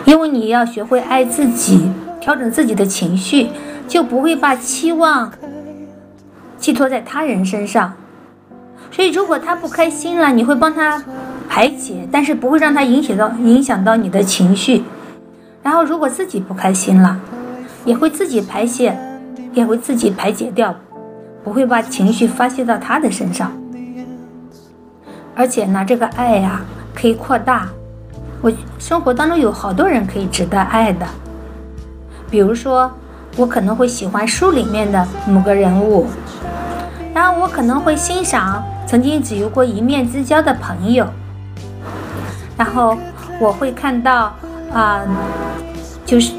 [0.06, 1.92] 因为你要学会爱自己，
[2.22, 3.50] 调整自己的情绪。
[3.90, 5.34] 就不会把期望
[6.60, 7.94] 寄托在他人身上，
[8.92, 11.02] 所以如果他不开心了，你会帮他
[11.48, 14.84] 排解，但是不会让他影响到影响到你的情绪。
[15.64, 17.18] 然后如果自己不开心了，
[17.86, 18.98] 也会自己排泄，
[19.54, 20.76] 也会自己排解掉，
[21.44, 23.52] 不会把情绪发泄到他的身上。
[25.34, 26.62] 而且呢，这个爱呀
[26.94, 27.70] 可以扩大，
[28.42, 31.08] 我生活当中有好多人可以值得爱的，
[32.30, 32.92] 比如说。
[33.38, 36.08] 我可能会喜欢书里面的某个人物，
[37.14, 41.08] 然后我可能会欣赏曾经只有过一面之交的朋友，
[42.58, 42.98] 然后
[43.40, 44.34] 我会看到
[44.74, 45.02] 啊，
[46.06, 46.34] 就是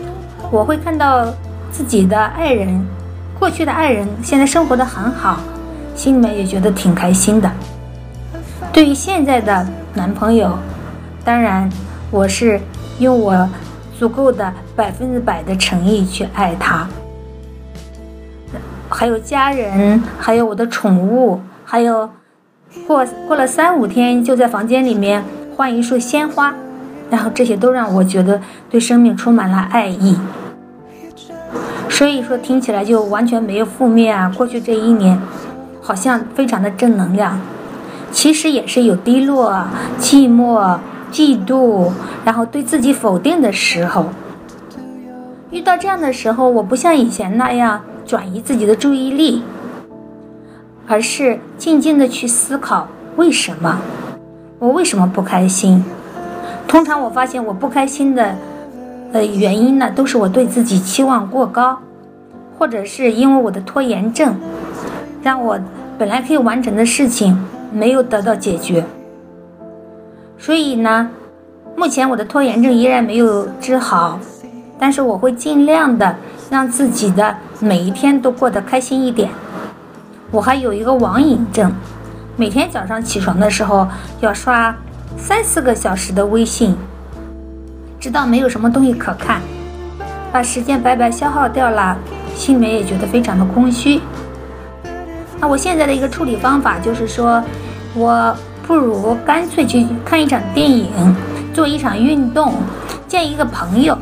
[0.50, 1.26] 我会看到
[1.70, 2.86] 自己的爱人，
[3.38, 5.40] 过去的爱人现在生活的很好，
[5.94, 7.50] 心里面也觉得挺开心的。
[8.72, 10.58] 对于现在的男朋友，
[11.24, 11.70] 当然
[12.10, 12.60] 我是
[12.98, 13.48] 用我。
[13.98, 16.88] 足够的百分之百的诚意去爱他，
[18.90, 22.10] 还有家人，还有我的宠物，还有
[22.86, 25.24] 过过了三五天就在房间里面
[25.56, 26.54] 换一束鲜花，
[27.08, 30.18] 然后这些都让我觉得对生命充满了爱意。
[31.88, 34.32] 所以说听起来就完全没有负面啊。
[34.36, 35.18] 过去这一年
[35.80, 37.40] 好像非常的正能量，
[38.10, 39.64] 其实也是有低落、
[39.98, 40.78] 寂寞。
[41.12, 41.90] 嫉妒，
[42.24, 44.06] 然后对自己否定的时候，
[45.50, 49.42] 遇到这样的时候，我不像以前那样转移自己的注意力，
[50.86, 53.78] 而是静静的去思考为什么，
[54.58, 55.84] 我为什么不开心？
[56.66, 58.34] 通常我发现我不开心的，
[59.12, 61.78] 呃原因呢，都是我对自己期望过高，
[62.58, 64.34] 或者是因为我的拖延症，
[65.22, 65.58] 让我
[65.98, 67.36] 本来可以完成的事情
[67.72, 68.84] 没有得到解决。
[70.38, 71.10] 所以呢，
[71.76, 74.18] 目前我的拖延症依然没有治好，
[74.78, 76.16] 但是我会尽量的
[76.50, 79.30] 让自己的每一天都过得开心一点。
[80.30, 81.72] 我还有一个网瘾症，
[82.36, 83.88] 每天早上起床的时候
[84.20, 84.74] 要刷。
[85.18, 86.76] 三四个小时的微信，
[87.98, 89.40] 直到没有什么东西可看，
[90.30, 91.98] 把时间白白消耗掉了，
[92.36, 94.00] 心里面也觉得非常的空虚。
[95.40, 97.42] 那我现在的一个处理方法就是说，
[97.92, 98.34] 我
[98.68, 100.86] 不如干脆去看一场电影，
[101.52, 102.54] 做一场运动，
[103.08, 103.98] 见一个朋友，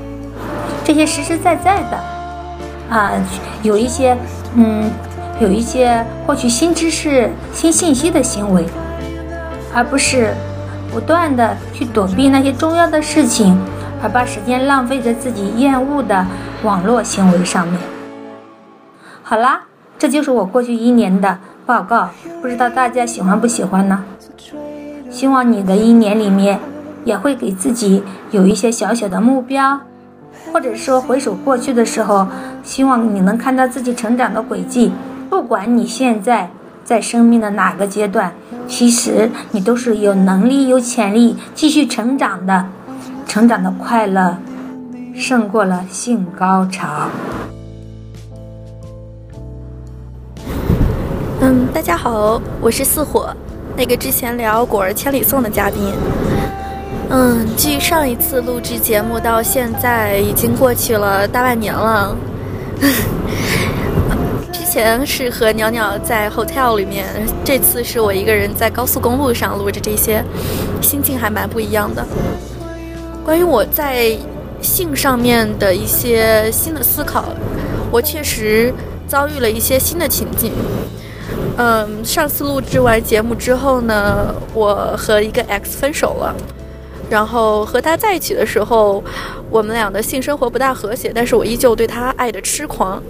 [0.85, 1.99] 这些实实在在的，
[2.89, 3.13] 啊，
[3.63, 4.17] 有一些
[4.55, 4.91] 嗯，
[5.41, 8.65] 有一些获取新知识、新信息的行为，
[9.75, 10.35] 而不是。
[10.91, 13.55] 不断的去躲避那些重要的事情，
[14.03, 16.27] 而把时间浪费在自己厌恶的
[16.63, 17.79] 网络行为上面。
[19.23, 19.65] 好啦，
[19.99, 22.09] 这就是我过去一年的报告，
[22.41, 24.03] 不知道大家喜欢不喜欢呢？
[25.11, 26.59] 希望你的一年里面
[27.05, 29.79] 也会给自己有一些小小的目标，
[30.51, 32.27] 或者说回首过去的时候，
[32.69, 34.93] 希望你能看到自己成长的轨迹。
[35.31, 36.51] 不管你现在
[36.85, 38.31] 在生命的哪个阶段。
[38.67, 42.67] 其实你都是有能力、有潜力继续成长的，
[43.27, 44.37] 成长的快乐
[45.15, 47.09] 胜过了性高潮。
[51.41, 53.35] 嗯，大家好，我是四火，
[53.79, 55.95] 那个之前聊果儿千里送的嘉宾。
[57.09, 62.15] 嗯，距上一次录制节目到现在已经过去了大半年了。
[64.53, 67.07] 之前是和鸟鸟在 hotel 里面，
[67.45, 70.23] 这次是我一个人在高速公路上录着这些，
[70.81, 72.07] 心情还蛮不一样的。
[73.25, 74.17] 关于我在
[74.61, 77.25] 性上面的一些新的思考，
[77.91, 78.73] 我确实
[79.07, 80.53] 遭遇了一些新的情境。
[81.57, 86.35] 嗯，上次录制完节目之后呢，我和一个 X 分手了，
[87.11, 89.03] 然后和他在一起的时候，
[89.51, 93.03] 我们俩的性生活不大和谐，但是我依旧对他爱的痴狂。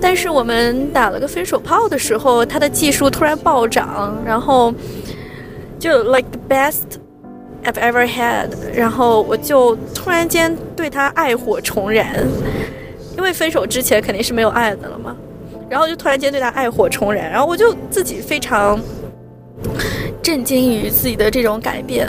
[0.00, 4.72] 但是我们打了个分手炮的时候，他的技术突然暴涨，然后
[5.78, 6.82] 就 like the best
[7.64, 12.26] I've ever had，然后我就突然间对他爱火重燃，
[13.16, 15.14] 因为分手之前肯定是没有爱的了嘛，
[15.68, 18.80] 然后就突然间对他爱火重燃，然后我就自己非常
[20.22, 22.08] 震惊于自己的这种改变，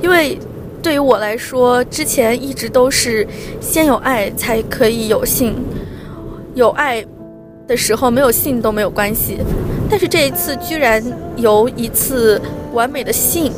[0.00, 0.38] 因为
[0.82, 3.26] 对于我来说，之前一直都是
[3.60, 5.54] 先有爱才可以有性。
[6.54, 7.04] 有爱
[7.66, 9.38] 的时候没有性都没有关系，
[9.90, 11.02] 但是这一次居然
[11.36, 12.40] 有一次
[12.72, 13.52] 完美的性，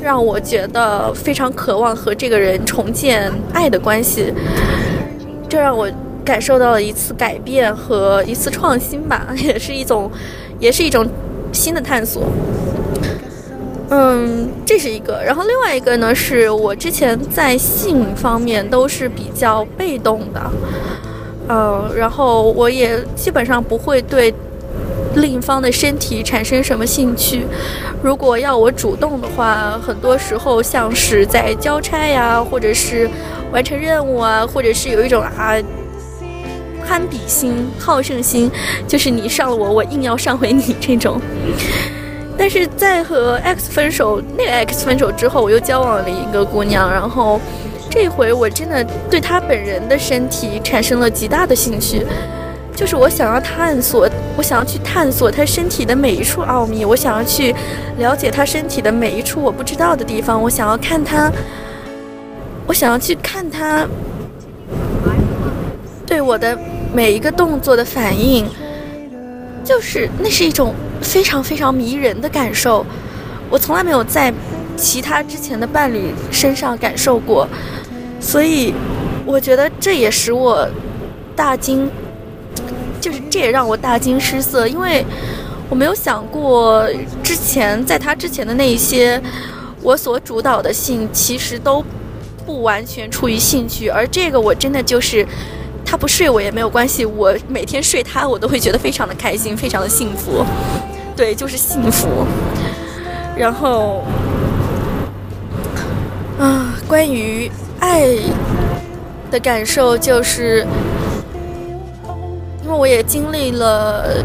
[0.00, 4.32] 让我觉得非常渴望和这个人重建爱的关系，
[5.48, 5.90] 这让我
[6.24, 10.10] 感受到了一次改变和一次创新吧，也是一种，
[10.60, 11.06] 也是一种
[11.52, 12.24] 新的探索。
[13.88, 20.50] 嗯，这是一个，然后另外一个呢，是我之前在性方面都是比较被动的。
[21.48, 24.34] 嗯，然后我也基本上不会对
[25.14, 27.46] 另一方的身体产生什么兴趣。
[28.02, 33.08] 如果要我主动的话，很多时候像是在交差呀，或者是
[33.52, 35.54] 完成任务啊，或者是有一种啊
[36.84, 38.50] 攀比心、好胜心，
[38.88, 41.20] 就是你上了我，我硬要上回你这种。
[42.38, 47.40] 但是在和 X 分手，那个 X 分手之后，我又交往了一个姑娘，然后。
[47.88, 52.04] 这回我真的对她本人的身体产生了极大的兴趣，
[52.74, 54.06] 就是我想要探索，
[54.36, 57.54] 我想要去探索她身体的每一处奥秘，我想要去
[57.96, 61.32] 了解她身体的每一处我不知道的地方，我想要看她，
[62.66, 63.86] 我想要去看他
[66.04, 66.58] 对我的
[66.92, 68.46] 每一个动作的反应，
[69.64, 72.84] 就是那是一种非常非常迷人的感受，
[73.50, 74.32] 我从来没有在
[74.76, 77.48] 其他之前的伴侣身上感受过。
[78.20, 78.74] 所以，
[79.24, 80.68] 我觉得这也使我
[81.34, 81.88] 大惊，
[83.00, 85.04] 就是这也让我大惊失色，因为
[85.68, 86.88] 我没有想过
[87.22, 89.20] 之前在他之前的那一些
[89.82, 91.84] 我所主导的性，其实都
[92.44, 95.26] 不完全出于兴趣，而这个我真的就是
[95.86, 100.44] 他不睡我也没有关系，我每天睡他我都会觉得非常的开心，非常的幸福，
[101.16, 102.26] 对，就是幸福。
[103.34, 104.04] 然后，
[106.38, 107.50] 啊，关于。
[107.78, 108.08] 爱
[109.30, 110.66] 的感受就是，
[112.64, 114.24] 因为我也经历了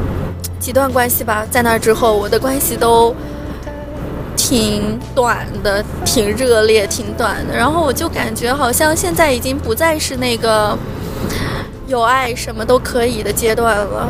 [0.58, 3.14] 几段关系吧，在那之后，我的关系都
[4.38, 7.54] 挺短的，挺热烈，挺短的。
[7.54, 10.76] 然后我就感觉好像现在已经不再是那个
[11.92, 14.08] 有爱什么都可以的阶段了。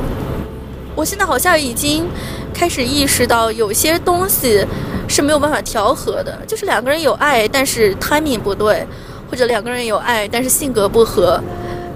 [0.96, 2.06] 我现在好像已经
[2.54, 4.64] 开始意识到，有些东西
[5.08, 8.86] 是没有办法调和的，就是两个人有爱，但是 timing 不对，
[9.30, 11.42] 或者两个人有爱，但是性格不合，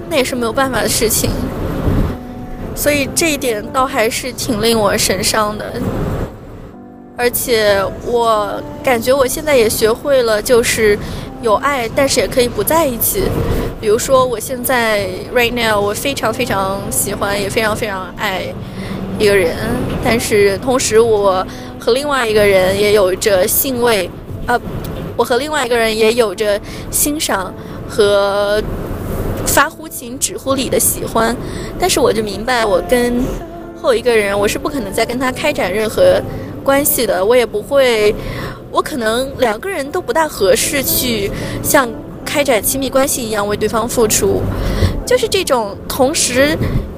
[0.09, 1.29] 那也是没有办法的事情。
[2.75, 5.65] 所以这一点倒还是挺令我神伤的。
[7.17, 10.97] 而且我感觉我现在也学会了，就是
[11.41, 13.23] 有爱，但是也可以不在一起。
[13.81, 18.43] 比如说，我现在 right now 我非常非常喜欢，也非常非常爱
[19.19, 19.55] 一个人，
[20.03, 21.45] 但是同时我
[21.79, 24.09] 和另外一个人也有着欣慰，
[24.45, 24.59] 啊，
[25.15, 26.59] 我和另外一个人也有着
[26.89, 27.53] 欣赏
[27.87, 28.61] 和
[29.45, 31.35] 发乎情止乎礼的喜欢，
[31.79, 33.23] 但是我就明白，我跟
[33.81, 36.21] 后一个人，我是不可能再跟他开展任何。
[36.63, 38.11] 关系的，我也不会，
[38.71, 41.29] 我可能两个人都不大合适去
[41.61, 41.87] 像
[42.35, 44.41] 开展亲密关系一样为对方付出，
[45.05, 46.53] 就是这种同时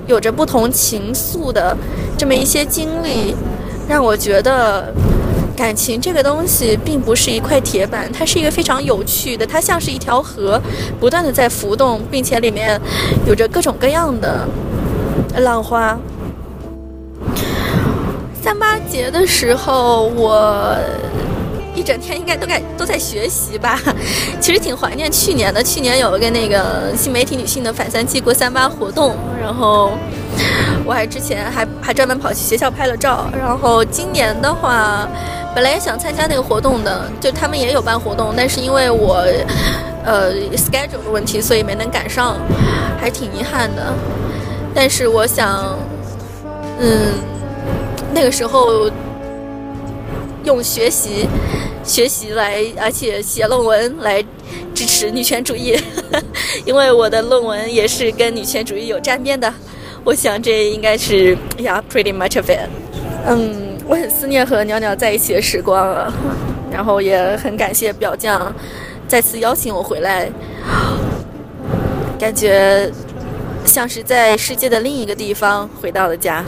[0.08, 1.78] 有着不同情愫的
[2.18, 3.36] 这么一些经历，
[3.88, 4.92] 让我觉得
[5.56, 10.60] 感情这个东西并不是一块铁板，它是一个非常有趣的，它像是一条河，
[11.00, 12.82] 不断的在浮动，并且里面
[13.28, 14.48] 有着各种各样的
[15.38, 15.96] 浪花。
[18.42, 20.76] 三八节的时候，我
[21.78, 23.80] 一整天应该都在都在学习吧。
[24.42, 29.92] 其实挺怀念去年的，去年有一个那个新媒体女性的反三七过三八活动，然后
[30.84, 33.30] 我还之前还还专门跑去学校拍了照。
[33.38, 35.08] 然后今年的话，
[35.54, 39.24] 本来也想参加那个活动的，就他们也有办活动，但是因为我
[40.04, 42.38] 呃 schedule 的问题，所以没能赶上，
[43.00, 43.94] 还挺遗憾的。
[44.74, 45.78] 但是我想，
[46.80, 47.14] 嗯。
[48.14, 48.90] 那个时候
[50.46, 51.28] 用学习
[51.88, 54.24] 学习来，而且写论文来
[54.76, 55.80] 支持女权主义，
[56.66, 59.52] 因为我的论文也是跟女权主义有沾边的。
[60.04, 62.70] 我想这应该是呀，pretty much of it。
[63.26, 66.14] 嗯，我很思念和鸟鸟在一起的时光啊，
[66.72, 68.54] 然后也很感谢表匠
[69.08, 70.30] 再次邀请我回来，
[72.20, 72.92] 感觉
[73.66, 76.44] 像是在世界的另一个地方回到了家。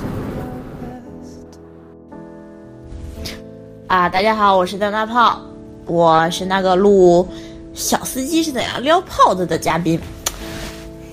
[3.89, 5.41] 啊，大家好，我是张大炮，
[5.87, 7.27] 我是那个录
[7.73, 9.99] 小司机是怎样撩炮子的嘉宾。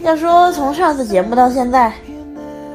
[0.03, 1.91] 要说从上次节目到现在，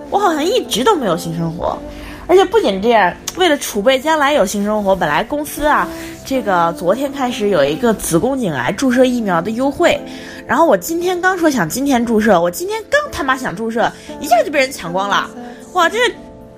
[0.09, 1.77] 我好像一直都没有性生活，
[2.25, 5.87] 而且不仅这样，为了储备将来有性生活，本来公司啊，
[6.25, 10.01] 这个昨天开始有一个子宫颈癌注射疫苗的优惠，
[10.47, 15.29] 然后我今天刚说想今天注射，我今天刚他妈想注射，一下就被人抢光了，
[15.73, 15.99] 哇，这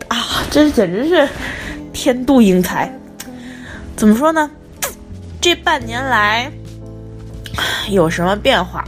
[0.08, 0.18] 啊，
[0.50, 1.28] 这简直是
[1.92, 2.90] 天妒英才。
[3.96, 4.50] 怎么说呢？
[5.40, 6.52] 这半年来
[7.90, 8.84] 有什么变化？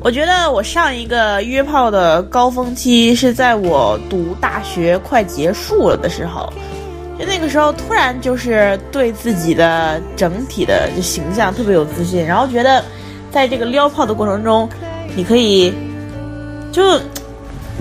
[0.00, 6.52] 我觉得我上一个约炮的高峰期是在我读大学快结束了的时候，
[7.18, 12.84] 就那个时候突然就是对自己的整体的形象特别有自信，然后觉得
[13.32, 14.68] 在这个撩炮的过程中，
[15.16, 15.74] 你可以
[16.70, 17.00] 就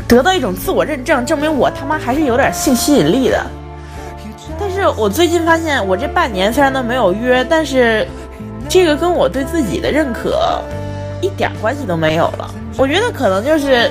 [0.08, 3.46] 得到一种自我认证，证明我他妈还是有点性吸引力的。
[4.98, 8.06] 我最近发现，我这半年虽然都没有约，但是
[8.70, 10.62] 这个跟我对自己的认可
[11.22, 12.54] 一点关系都没有了。
[12.78, 13.90] 我觉得可能就是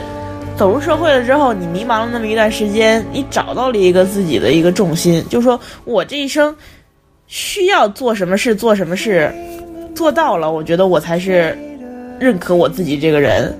[0.57, 6.55] 走入社会了之后，你迷茫了那么一段时间，你找到了一个自己的一个重心，就说我这一生
[7.27, 9.33] 需要做什么事，做什么事
[9.95, 11.57] 做到了，我觉得我才是
[12.19, 13.57] 认可我自己这个人。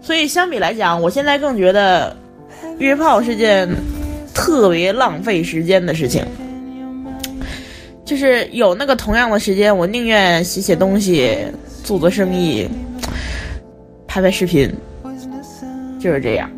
[0.00, 2.16] 所以相比来讲，我现在更觉得
[2.78, 3.68] 约炮是件。
[4.36, 6.22] 特别浪费时间的事情，
[8.04, 11.38] 就是有那个同样的时间，我宁愿写写东西、
[11.82, 12.68] 做做生意、
[14.06, 14.70] 拍拍视频，
[15.98, 16.50] 就是这样，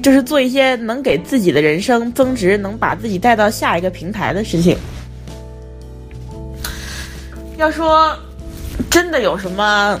[0.00, 4.78] 就是做一些能给自己的人生增值、能把自己带到下一个平台的事情。
[7.56, 8.16] 要说
[8.88, 10.00] 真的有什么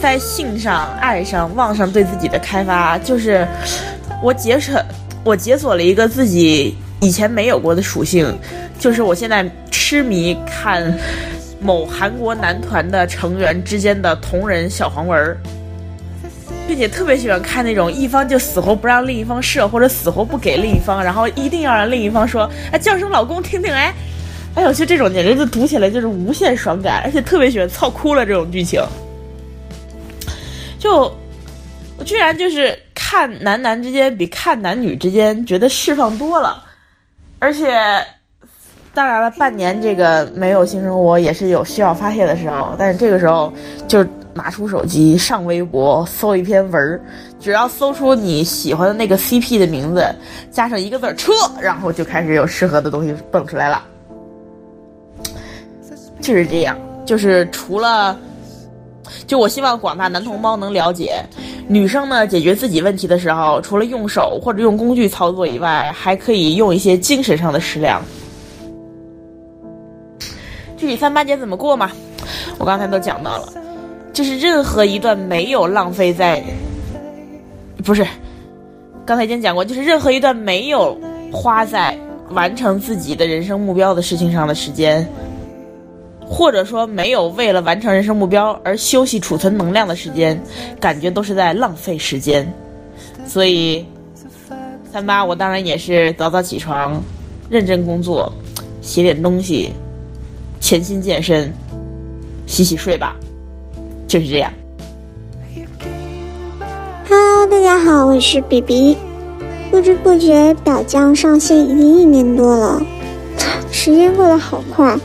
[0.00, 3.46] 在性上、爱上、望上对自己的开发，就是
[4.22, 4.82] 我节省。
[5.26, 8.32] 我解锁了一个自己以前没有过的属性，
[8.78, 10.96] 就是我现在痴迷看
[11.60, 15.36] 某韩国男团的成员之间的同人小黄文，
[16.68, 23.92] 并且特别喜欢看那种一方就死活不让另一方射，或者死活不给另一方，然后一定要让另一方说哎叫声老公听听哎，
[24.54, 28.80] 哎呦就这种简直就读起来就是无限爽感，而且特别喜欢操哭了这种剧情，
[30.78, 31.12] 就
[31.98, 32.78] 我居然就是。
[33.08, 36.60] 看男男之间比看男女之间觉得释放多了，
[37.38, 37.72] 而且
[38.92, 43.52] 当然了，半年这个没有性生活也是有需要发泄的时候，但是这个时候
[43.86, 44.04] 就
[44.34, 47.00] 拿出手机上微博搜一篇文儿，
[47.38, 50.04] 只要搜出你喜欢的那个 CP 的名字，
[50.50, 53.84] 加上一个字车，然后就开始有适合的东西蹦出来了。
[56.20, 58.18] 就是这样，就是除了，
[59.26, 61.24] 就我希望广大男同胞能了解，
[61.68, 68.02] 女生呢解决自己问题的时候，除了用手或者用工具操作以外，还可以用一些精神上的食粮。
[70.76, 71.90] 具体三八节怎么过嘛？
[72.58, 73.52] 我刚才都讲到了，
[74.12, 76.42] 就是任何一段没有浪费在，
[77.84, 78.06] 不是，
[79.04, 80.96] 刚才已经讲过，就是任何一段没有
[81.32, 81.96] 花在
[82.30, 85.06] 完成自己的人生目标的事情上的时间，
[86.26, 90.40] 或者说没有为了完成人生目标而休息储存能量的时间，
[90.80, 92.52] 感觉都是在浪费时间。
[93.26, 93.86] 所以，
[94.92, 97.02] 三八我当然也是早早起床，
[97.48, 98.32] 认真工作，
[98.82, 99.72] 写点东西。
[100.58, 101.52] 潜心健身，
[102.46, 103.14] 洗洗睡吧，
[104.08, 104.52] 就是这样。
[107.08, 108.96] Hello，大家好，我是 B B。
[109.70, 112.82] 不知不觉表酱上线已经一年多了，
[113.70, 114.98] 时间过得好快。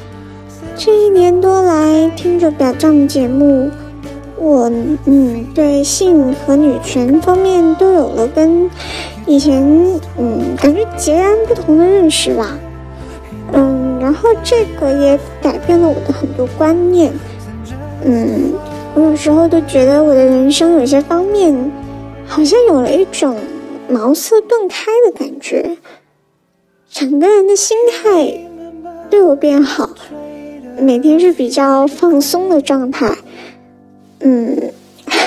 [0.84, 3.70] 这一年多来，听着表彰节目，
[4.36, 4.68] 我
[5.06, 8.68] 嗯对性和女权方面都有了跟
[9.28, 9.62] 以前
[10.18, 12.58] 嗯感觉截然不同的认识吧。
[13.54, 17.14] 嗯，然后这个也改变了我的很多观念。
[18.04, 18.52] 嗯，
[18.96, 21.72] 我有时候都觉得我的人生有些方面
[22.26, 23.38] 好像有了一种
[23.88, 25.78] 茅塞顿开的感觉，
[26.90, 28.34] 整个人的心态
[29.12, 29.88] 对我变好，
[30.82, 33.14] 每天是比较放松的状态。
[34.20, 34.58] 嗯，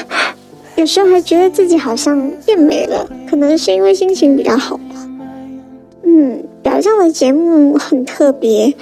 [0.76, 5.08] 有时候还觉得自己好像变美了，可能是因为心情比较好吧。
[6.02, 6.42] 嗯。
[6.62, 8.74] 表象的节目很特别，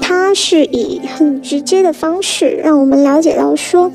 [0.00, 3.90] 它是以很直接的方式让我们了解到说，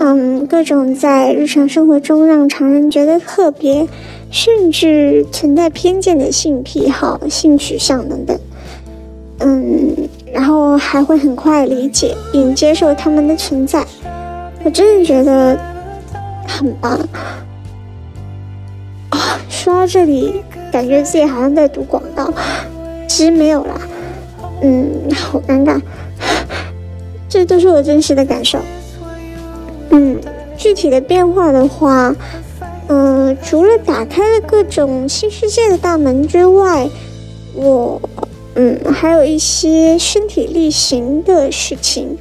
[0.00, 3.86] 嗯，各种在日常生活中让常人觉得特别，
[4.28, 8.36] 甚至存在偏见的性癖好、性取向等等，
[9.38, 9.94] 嗯，
[10.34, 13.86] 然后还会很快理解并接受他们的存在，
[14.64, 15.56] 我真的觉得
[16.46, 16.98] 很棒。
[19.08, 20.42] 啊，说到这里。
[20.72, 22.28] 感觉自己好像在读广告，
[23.06, 23.80] 其实没有啦。
[24.60, 25.80] 嗯，好尴尬，
[27.28, 28.58] 这都是我真实的感受。
[29.90, 30.18] 嗯，
[30.56, 32.12] 具体的变化的话，
[32.88, 36.90] 嗯，除了打开了各种新世界的大门之外，
[37.54, 38.00] 我
[38.56, 42.16] 嗯还有一些身体力行的事情，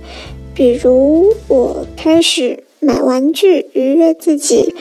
[0.53, 4.73] 比如我开始买玩具愉悦自己，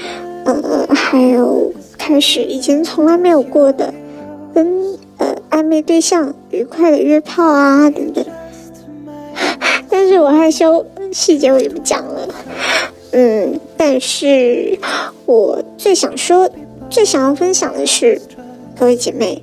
[0.44, 1.72] 呃，还有。
[1.98, 3.94] 开始以前从来没有过的，
[4.52, 8.24] 跟呃暧昧对象愉快的约炮啊等等，
[9.88, 12.28] 但是我害羞，细节我就不讲了。
[13.12, 14.76] 嗯，但是
[15.26, 16.50] 我最想说、
[16.90, 18.20] 最想要分享的是，
[18.76, 19.40] 各位姐妹。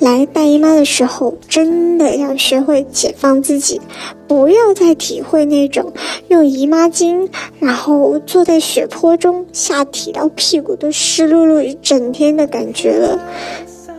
[0.00, 3.80] 来大姨妈的时候，真的要学会解放自己，
[4.28, 5.92] 不要再体会那种
[6.28, 7.28] 用姨妈巾，
[7.58, 13.18] 然后坐在血泊中，下体到屁股都湿漉漉一整天的感觉了。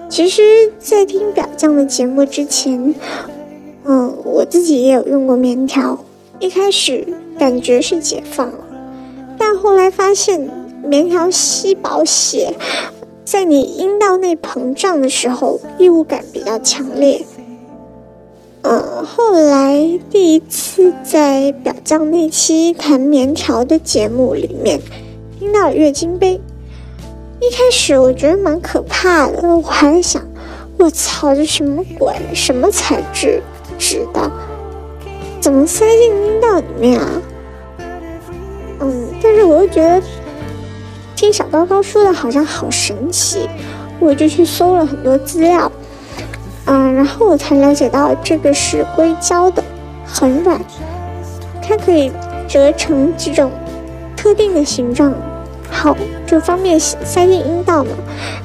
[0.07, 2.95] 其实，在听表酱的节目之前，
[3.83, 5.99] 嗯，我自己也有用过棉条，
[6.39, 7.05] 一开始
[7.37, 8.59] 感觉是解放了，
[9.37, 10.49] 但后来发现
[10.83, 12.53] 棉条吸饱血。
[13.31, 17.23] 在你阴道内膨胀的时候，异物感比较强烈。
[18.63, 24.81] 嗯，后来第一次在表酱那期谈棉条的节目里面
[25.37, 26.41] 听到月经杯，
[27.39, 30.23] 一开始我觉得蛮可怕的，我还在想，
[30.79, 32.11] 我操，这什么鬼？
[32.33, 33.43] 什么材质？
[33.77, 34.31] 纸的，
[35.39, 37.21] 怎么塞进阴道里面啊？
[38.79, 40.01] 嗯，但是我又觉得。
[41.19, 43.45] 听小高高说的好像好神奇，
[43.99, 45.69] 我就去搜了很多资料，
[46.63, 49.61] 嗯，然后我才了解到这个是硅胶的，
[50.05, 50.57] 很软，
[51.61, 52.09] 它可以
[52.47, 53.51] 折成几种
[54.15, 55.13] 特定的形状，
[55.69, 55.93] 好
[56.25, 57.91] 就方便塞进阴道嘛，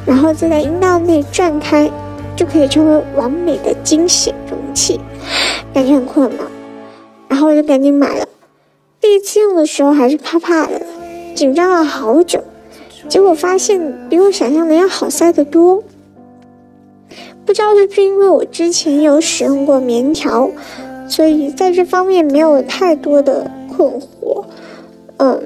[0.04, 1.88] 然后再在阴道内转开，
[2.34, 4.98] 就可以成为完美的惊险容器，
[5.72, 6.44] 感觉很困难，
[7.28, 8.26] 然后我就赶紧买了，
[9.00, 10.82] 第一次用的时候还是怕怕的，
[11.36, 12.42] 紧张了好久。
[13.08, 15.82] 结果发现比我想象的要好塞得多，
[17.44, 20.50] 不知道是不是因为我之前有使用过棉条，
[21.08, 24.44] 所以在这方面没有太多的困惑。
[25.18, 25.40] 嗯，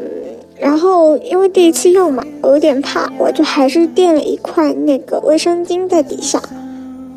[0.58, 6.40] 然后因为第一次用嘛，我有点怕，我就还是垫了一块那个卫生巾在底下。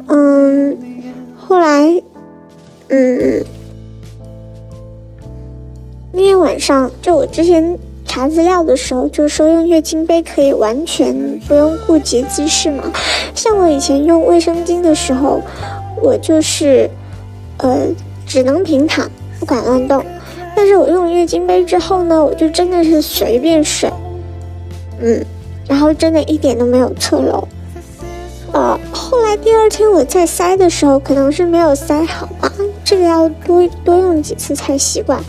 [0.07, 0.77] 嗯，
[1.37, 2.01] 后来
[2.89, 3.43] 嗯，
[6.11, 7.79] 那天晚上就我之前
[8.11, 12.83] 查资料的时候，就说用月经杯可以完全不用顾及姿势嘛。
[13.33, 15.39] 像我以前用卫生巾的时候，
[16.03, 16.89] 我就是
[17.59, 17.87] 呃
[18.27, 19.09] 只能平躺，
[19.39, 20.03] 不敢乱动。
[20.53, 23.89] 但是我用月经杯之后呢，我就真的是随便睡，
[24.99, 25.25] 嗯，
[25.65, 27.47] 然后真的一点都没有侧漏。
[28.51, 32.51] 呃，后来第二天我再塞的时候，可能是没有塞好吧，
[32.83, 35.23] 这个要多多用几次才习惯。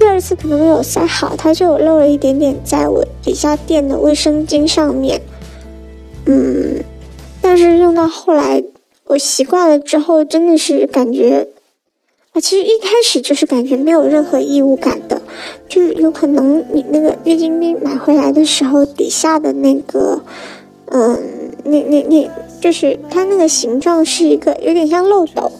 [0.00, 5.20] 第二次可能没有塞好，它就漏了一点点在我底下垫的卫生巾上面。
[6.24, 6.82] 嗯，
[7.42, 8.64] 但是用到后来，
[9.04, 11.46] 我习惯了之后，真的是感觉，
[12.32, 15.20] 啊，其实一开始就是感觉没有任何异物感的，
[15.68, 20.20] 就是有可能你那个月经杯买回来的时候，底下的那个，
[20.86, 21.18] 嗯，
[21.64, 22.30] 那那那。
[22.60, 25.50] 就是它那个形状是一个有点像漏斗，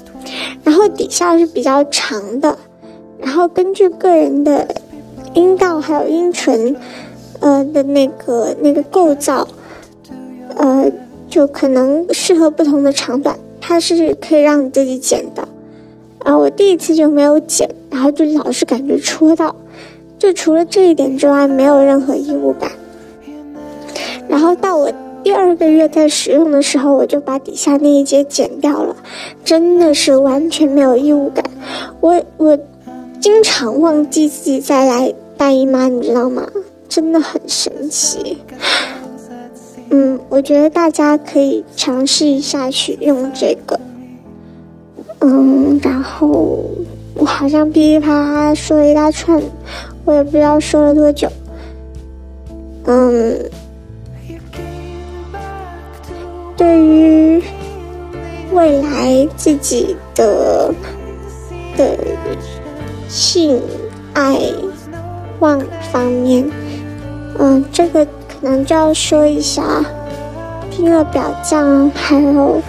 [0.63, 2.59] 然后底下是比较长的，
[3.23, 4.67] 然后根据个人的
[5.35, 6.77] 阴道还有阴唇，
[7.41, 9.47] 呃的那个那个构造，
[10.57, 10.91] 呃
[11.29, 15.47] 就可能适合不同的长短，它是可以让你自己剪的。
[16.25, 19.55] 然后我第一次就没有剪，然后就老是感觉戳到，
[20.19, 22.71] 就除了这一点之外没有任何异物感。
[24.29, 24.93] 然后到我。
[25.23, 28.97] 第二个月在使用的时候，我就把底下那一节剪掉了，
[29.45, 31.45] 真的是完全没有异物感。
[32.01, 32.59] 我我
[33.21, 36.49] 经常忘记自己再来大姨妈，你知道吗？
[36.89, 38.39] 真的很神奇。
[39.91, 43.79] 嗯，我觉得大家可以尝试一下去用这个。
[45.21, 46.65] 嗯，然后
[47.15, 49.43] 我好像噼里啪啦说了一大串，
[50.05, 51.29] 我也不知道说了多久。
[52.87, 53.39] 嗯。
[56.57, 57.43] 对于
[58.53, 60.75] 未来自己的
[61.75, 61.97] 的
[63.11, 63.61] 性
[64.15, 64.41] 爱
[65.41, 66.49] 望方面，
[67.39, 69.85] 嗯，这个可能就要说一下，
[70.71, 72.61] 听了表匠，还有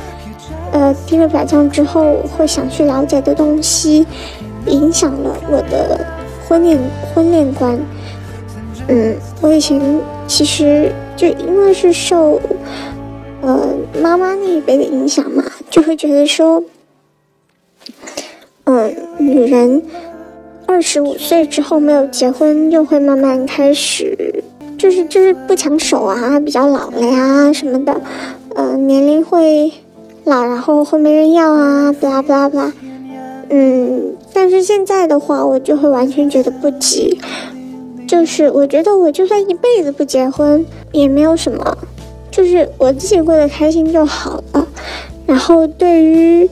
[0.71, 4.05] 呃，听了表匠之后会想去了解的东西，
[4.65, 6.03] 影响了我的
[6.47, 6.79] 婚恋
[7.13, 7.79] 婚恋观。
[8.87, 9.79] 嗯，我以前
[10.27, 12.41] 其实就因为是受。
[13.43, 13.59] 呃，
[13.99, 16.63] 妈妈那一辈的影响嘛，就会觉得说，
[18.65, 19.81] 嗯，女人
[20.71, 24.41] 二十五岁之后没有结婚，就会慢慢开始，
[24.77, 28.01] 就是就是不抢手啊，比较老了呀什么的，
[28.55, 29.69] 呃，年龄会
[30.23, 32.73] 老，然后会没人要啊，巴拉巴拉巴拉。
[33.49, 37.19] 嗯，但是现在的话，我就会完全觉得不急，
[38.07, 41.77] 就是我觉得我就算一辈子不结婚也没有什么。
[42.31, 44.65] 就是我自己过得开心就好了，
[45.25, 46.49] 然后对于，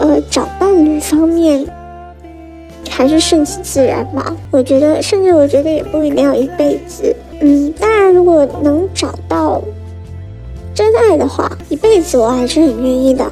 [0.00, 1.64] 呃，找伴侣方面，
[2.88, 4.36] 还是顺其自然吧。
[4.50, 7.14] 我觉得，甚至我觉得也不一定要一辈子。
[7.40, 9.62] 嗯，当然，如果能找到
[10.74, 13.30] 真爱的话，一辈子我还是很愿意的。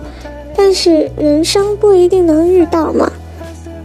[0.57, 3.11] 但是人生不一定能遇到嘛，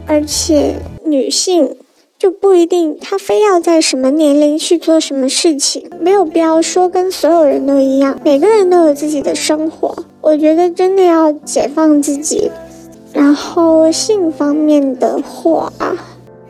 [0.05, 1.75] 而且女性。
[2.19, 8.19] 就不一定，他非要在什么年龄去做什么事情，没有必要说跟所有人都一样。
[8.25, 12.49] 每个人都有自己的生活，我觉得真的要解放自己。
[13.17, 15.73] 然后性方面的话，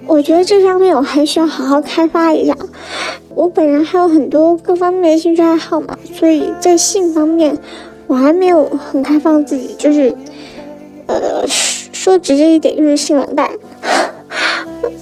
[0.05, 2.53] 我觉得这方面我还需要好好开发一下。
[3.33, 7.57] 我本人还有很多各方面的兴趣爱好嘛，所以在性方面
[8.05, 10.13] 我还没有很开放自己，就是，
[11.05, 13.49] 呃，说直接一点就是性冷淡。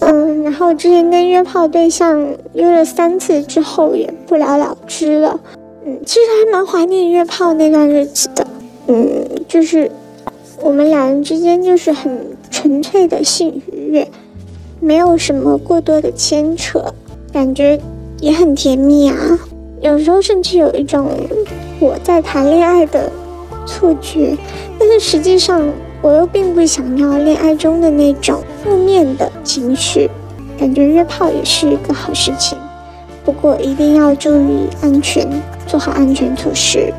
[0.01, 5.39] 嗯，然后之前跟约炮对象约了三次之后也不了了之了。
[5.83, 8.45] 嗯，其实还蛮怀念约炮那段日子的。
[8.87, 9.89] 嗯，就是
[10.61, 14.07] 我们两人之间就是很纯粹的性愉悦，
[14.79, 16.93] 没有什么过多的牵扯，
[17.31, 17.79] 感觉
[18.19, 19.15] 也很甜蜜啊。
[19.81, 21.09] 有时候甚至有一种
[21.79, 23.11] 我在谈恋爱的
[23.65, 24.35] 错觉，
[24.79, 25.61] 但是实际上。
[26.01, 30.07] 我又并不想要恋爱中的那种负面的情绪，
[30.55, 32.55] 感觉约炮也是一个好事情，
[33.23, 35.27] 不过一定要注意安全，
[35.65, 36.93] 做好安全措施。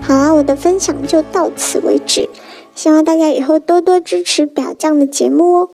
[0.00, 2.26] 好啦，我的分享就到此为止，
[2.78, 5.70] 希望大家以后多多支持表酱的节目哦。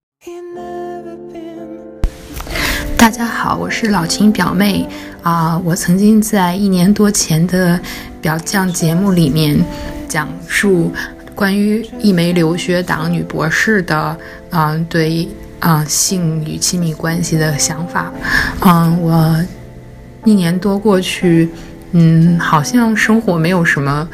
[2.96, 4.88] 大家好，我是老秦表妹
[5.22, 7.78] 啊，我曾经在一年多前的
[8.22, 9.62] 表酱节目里面
[10.09, 10.90] 讲述。
[11.34, 14.16] 关于一枚留学党女博士的，
[14.48, 15.28] 嗯，对，
[15.61, 18.11] 嗯，性与亲密关系的想法，
[18.61, 19.44] 嗯，我
[20.24, 21.50] 一年多过去，
[21.92, 24.09] 嗯，好像生活没有什么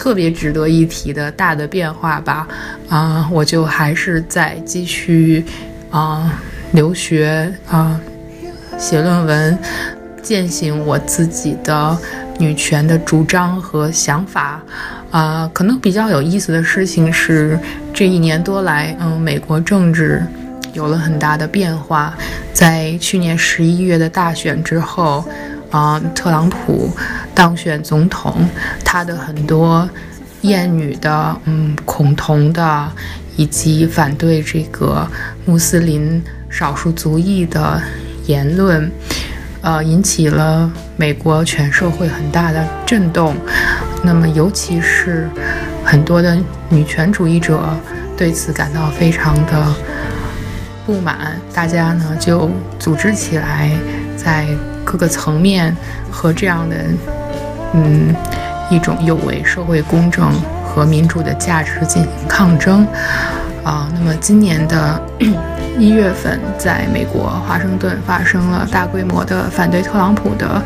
[0.00, 2.48] 特别值得一提的大的变化吧，
[2.88, 5.44] 啊，我就还是在继续
[5.90, 6.40] 啊
[6.72, 8.00] 留学啊
[8.78, 9.58] 写论文，
[10.22, 11.94] 践行我自己的
[12.38, 14.58] 女权的主张和想法。
[15.10, 17.58] 啊，可能比较有意思的事情是，
[17.92, 20.22] 这一年多来，嗯，美国政治
[20.72, 22.16] 有了很大的变化。
[22.54, 25.22] 在去年十一月的大选之后，
[25.70, 26.90] 啊，特朗普
[27.34, 28.48] 当选总统，
[28.84, 29.88] 他的很多
[30.42, 32.92] 厌女的、嗯，恐同的，
[33.36, 35.06] 以及反对这个
[35.46, 37.80] 穆斯林少数族裔的
[38.26, 38.90] 言论，
[39.60, 43.36] 呃，引起了美国全社会很大的震动。
[44.02, 45.28] 那么，尤其是
[45.84, 46.36] 很多的
[46.68, 47.62] 女权主义者
[48.16, 49.74] 对此感到非常的
[50.84, 53.70] 不满，大家呢就组织起来，
[54.16, 54.46] 在
[54.90, 55.74] 各个层面
[56.10, 56.76] 和这样的
[57.74, 58.12] 嗯
[58.68, 60.28] 一种有违社会公正
[60.64, 62.84] 和民主的价值进行抗争
[63.62, 63.88] 啊。
[63.94, 65.00] 那么，今年的
[65.78, 70.60] 一月份，在美国华盛顿发生了大规模的反对特朗普的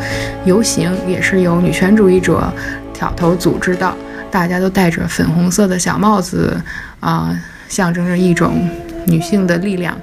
[0.47, 2.51] 游行，也是由女权主义者。
[2.95, 3.93] 挑头组织的，
[4.31, 6.57] 大家都戴着粉红色的小帽子，
[7.01, 7.37] 啊，
[7.69, 8.67] 象征着一种
[9.05, 9.95] 女性的力量，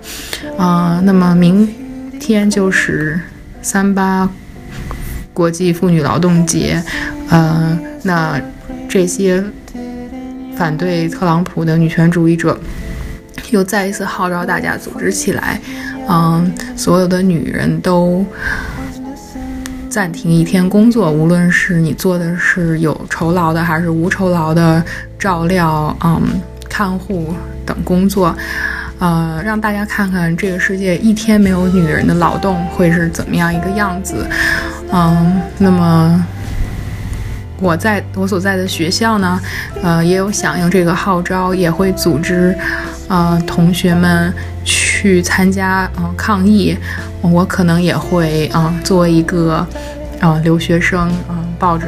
[0.58, 1.74] 啊，那么明
[2.20, 3.18] 天就是
[3.62, 4.30] 三八
[5.34, 6.84] 国际妇女劳动节，
[7.30, 8.40] 呃，那
[8.90, 9.44] 这些
[10.56, 12.60] 反对特朗普的女权主义者
[13.52, 15.60] 又再一次号召大家组织起来，
[16.08, 18.26] 嗯，所有的女人都。
[19.90, 24.82] 暂停一天工作，无论是你做的是有酬劳的还是无酬劳的
[25.20, 27.34] 照料、嗯看护
[27.66, 28.34] 等工作，
[29.02, 34.28] 呃，让大家看看这个世界一天没有女人的劳动会是怎么样一个样子。
[34.92, 36.24] 嗯，那么
[37.60, 39.42] 我在我所在的学校呢，
[39.82, 42.56] 呃，也有响应这个号召，也会组织
[43.08, 44.32] 呃同学们
[44.64, 46.78] 去参加呃抗议。
[47.22, 49.66] 我可能也会啊，作为一个
[50.20, 51.88] 啊留学生，嗯，抱着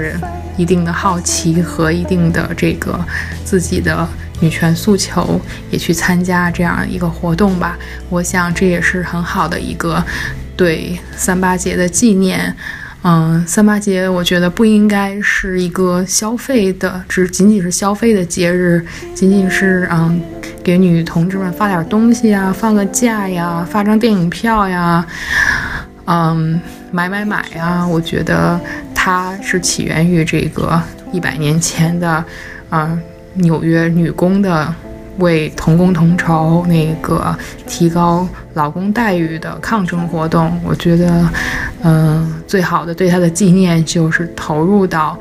[0.57, 2.99] 一定的好奇和一定的这个
[3.45, 4.07] 自己的
[4.43, 5.39] 女权诉求，
[5.71, 7.77] 也去参加这样一个活动吧。
[8.09, 10.03] 我想这也是很好的一个
[10.57, 12.53] 对三八节的纪念。
[13.05, 18.85] 嗯，三八节我觉得不应该是一个消费的，只仅仅是消费的节日，
[19.15, 20.21] 仅仅是嗯。
[20.63, 25.05] 给女同志们发点东西啊，放个假呀，发张电影票呀，
[26.05, 26.57] 嗯，
[26.89, 27.85] 买买买呀。
[27.85, 28.57] 我觉得
[28.95, 30.81] 它是起源于这个
[31.11, 32.23] 一百年前的，
[32.71, 32.97] 嗯，
[33.35, 34.73] 纽约女工的
[35.17, 37.35] 为同工同酬、那个
[37.67, 40.59] 提高劳工待遇的抗争活动。
[40.63, 41.29] 我觉得，
[41.83, 45.17] 嗯，最好的对她的纪念就是投入到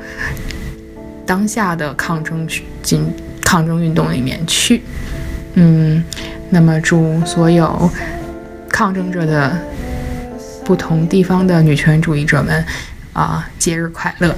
[1.25, 2.47] 当下的抗争
[2.81, 3.05] 进
[3.41, 4.81] 抗争运动里面去。
[5.55, 6.03] 嗯，
[6.49, 7.89] 那么祝所有
[8.69, 9.55] 抗争者的
[10.65, 12.65] 不同地方的女权主义者们
[13.13, 14.35] 啊，节日快乐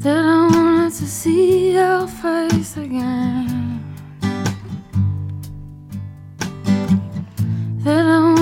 [0.00, 3.84] that I wanted to see your face again.
[7.84, 8.39] That I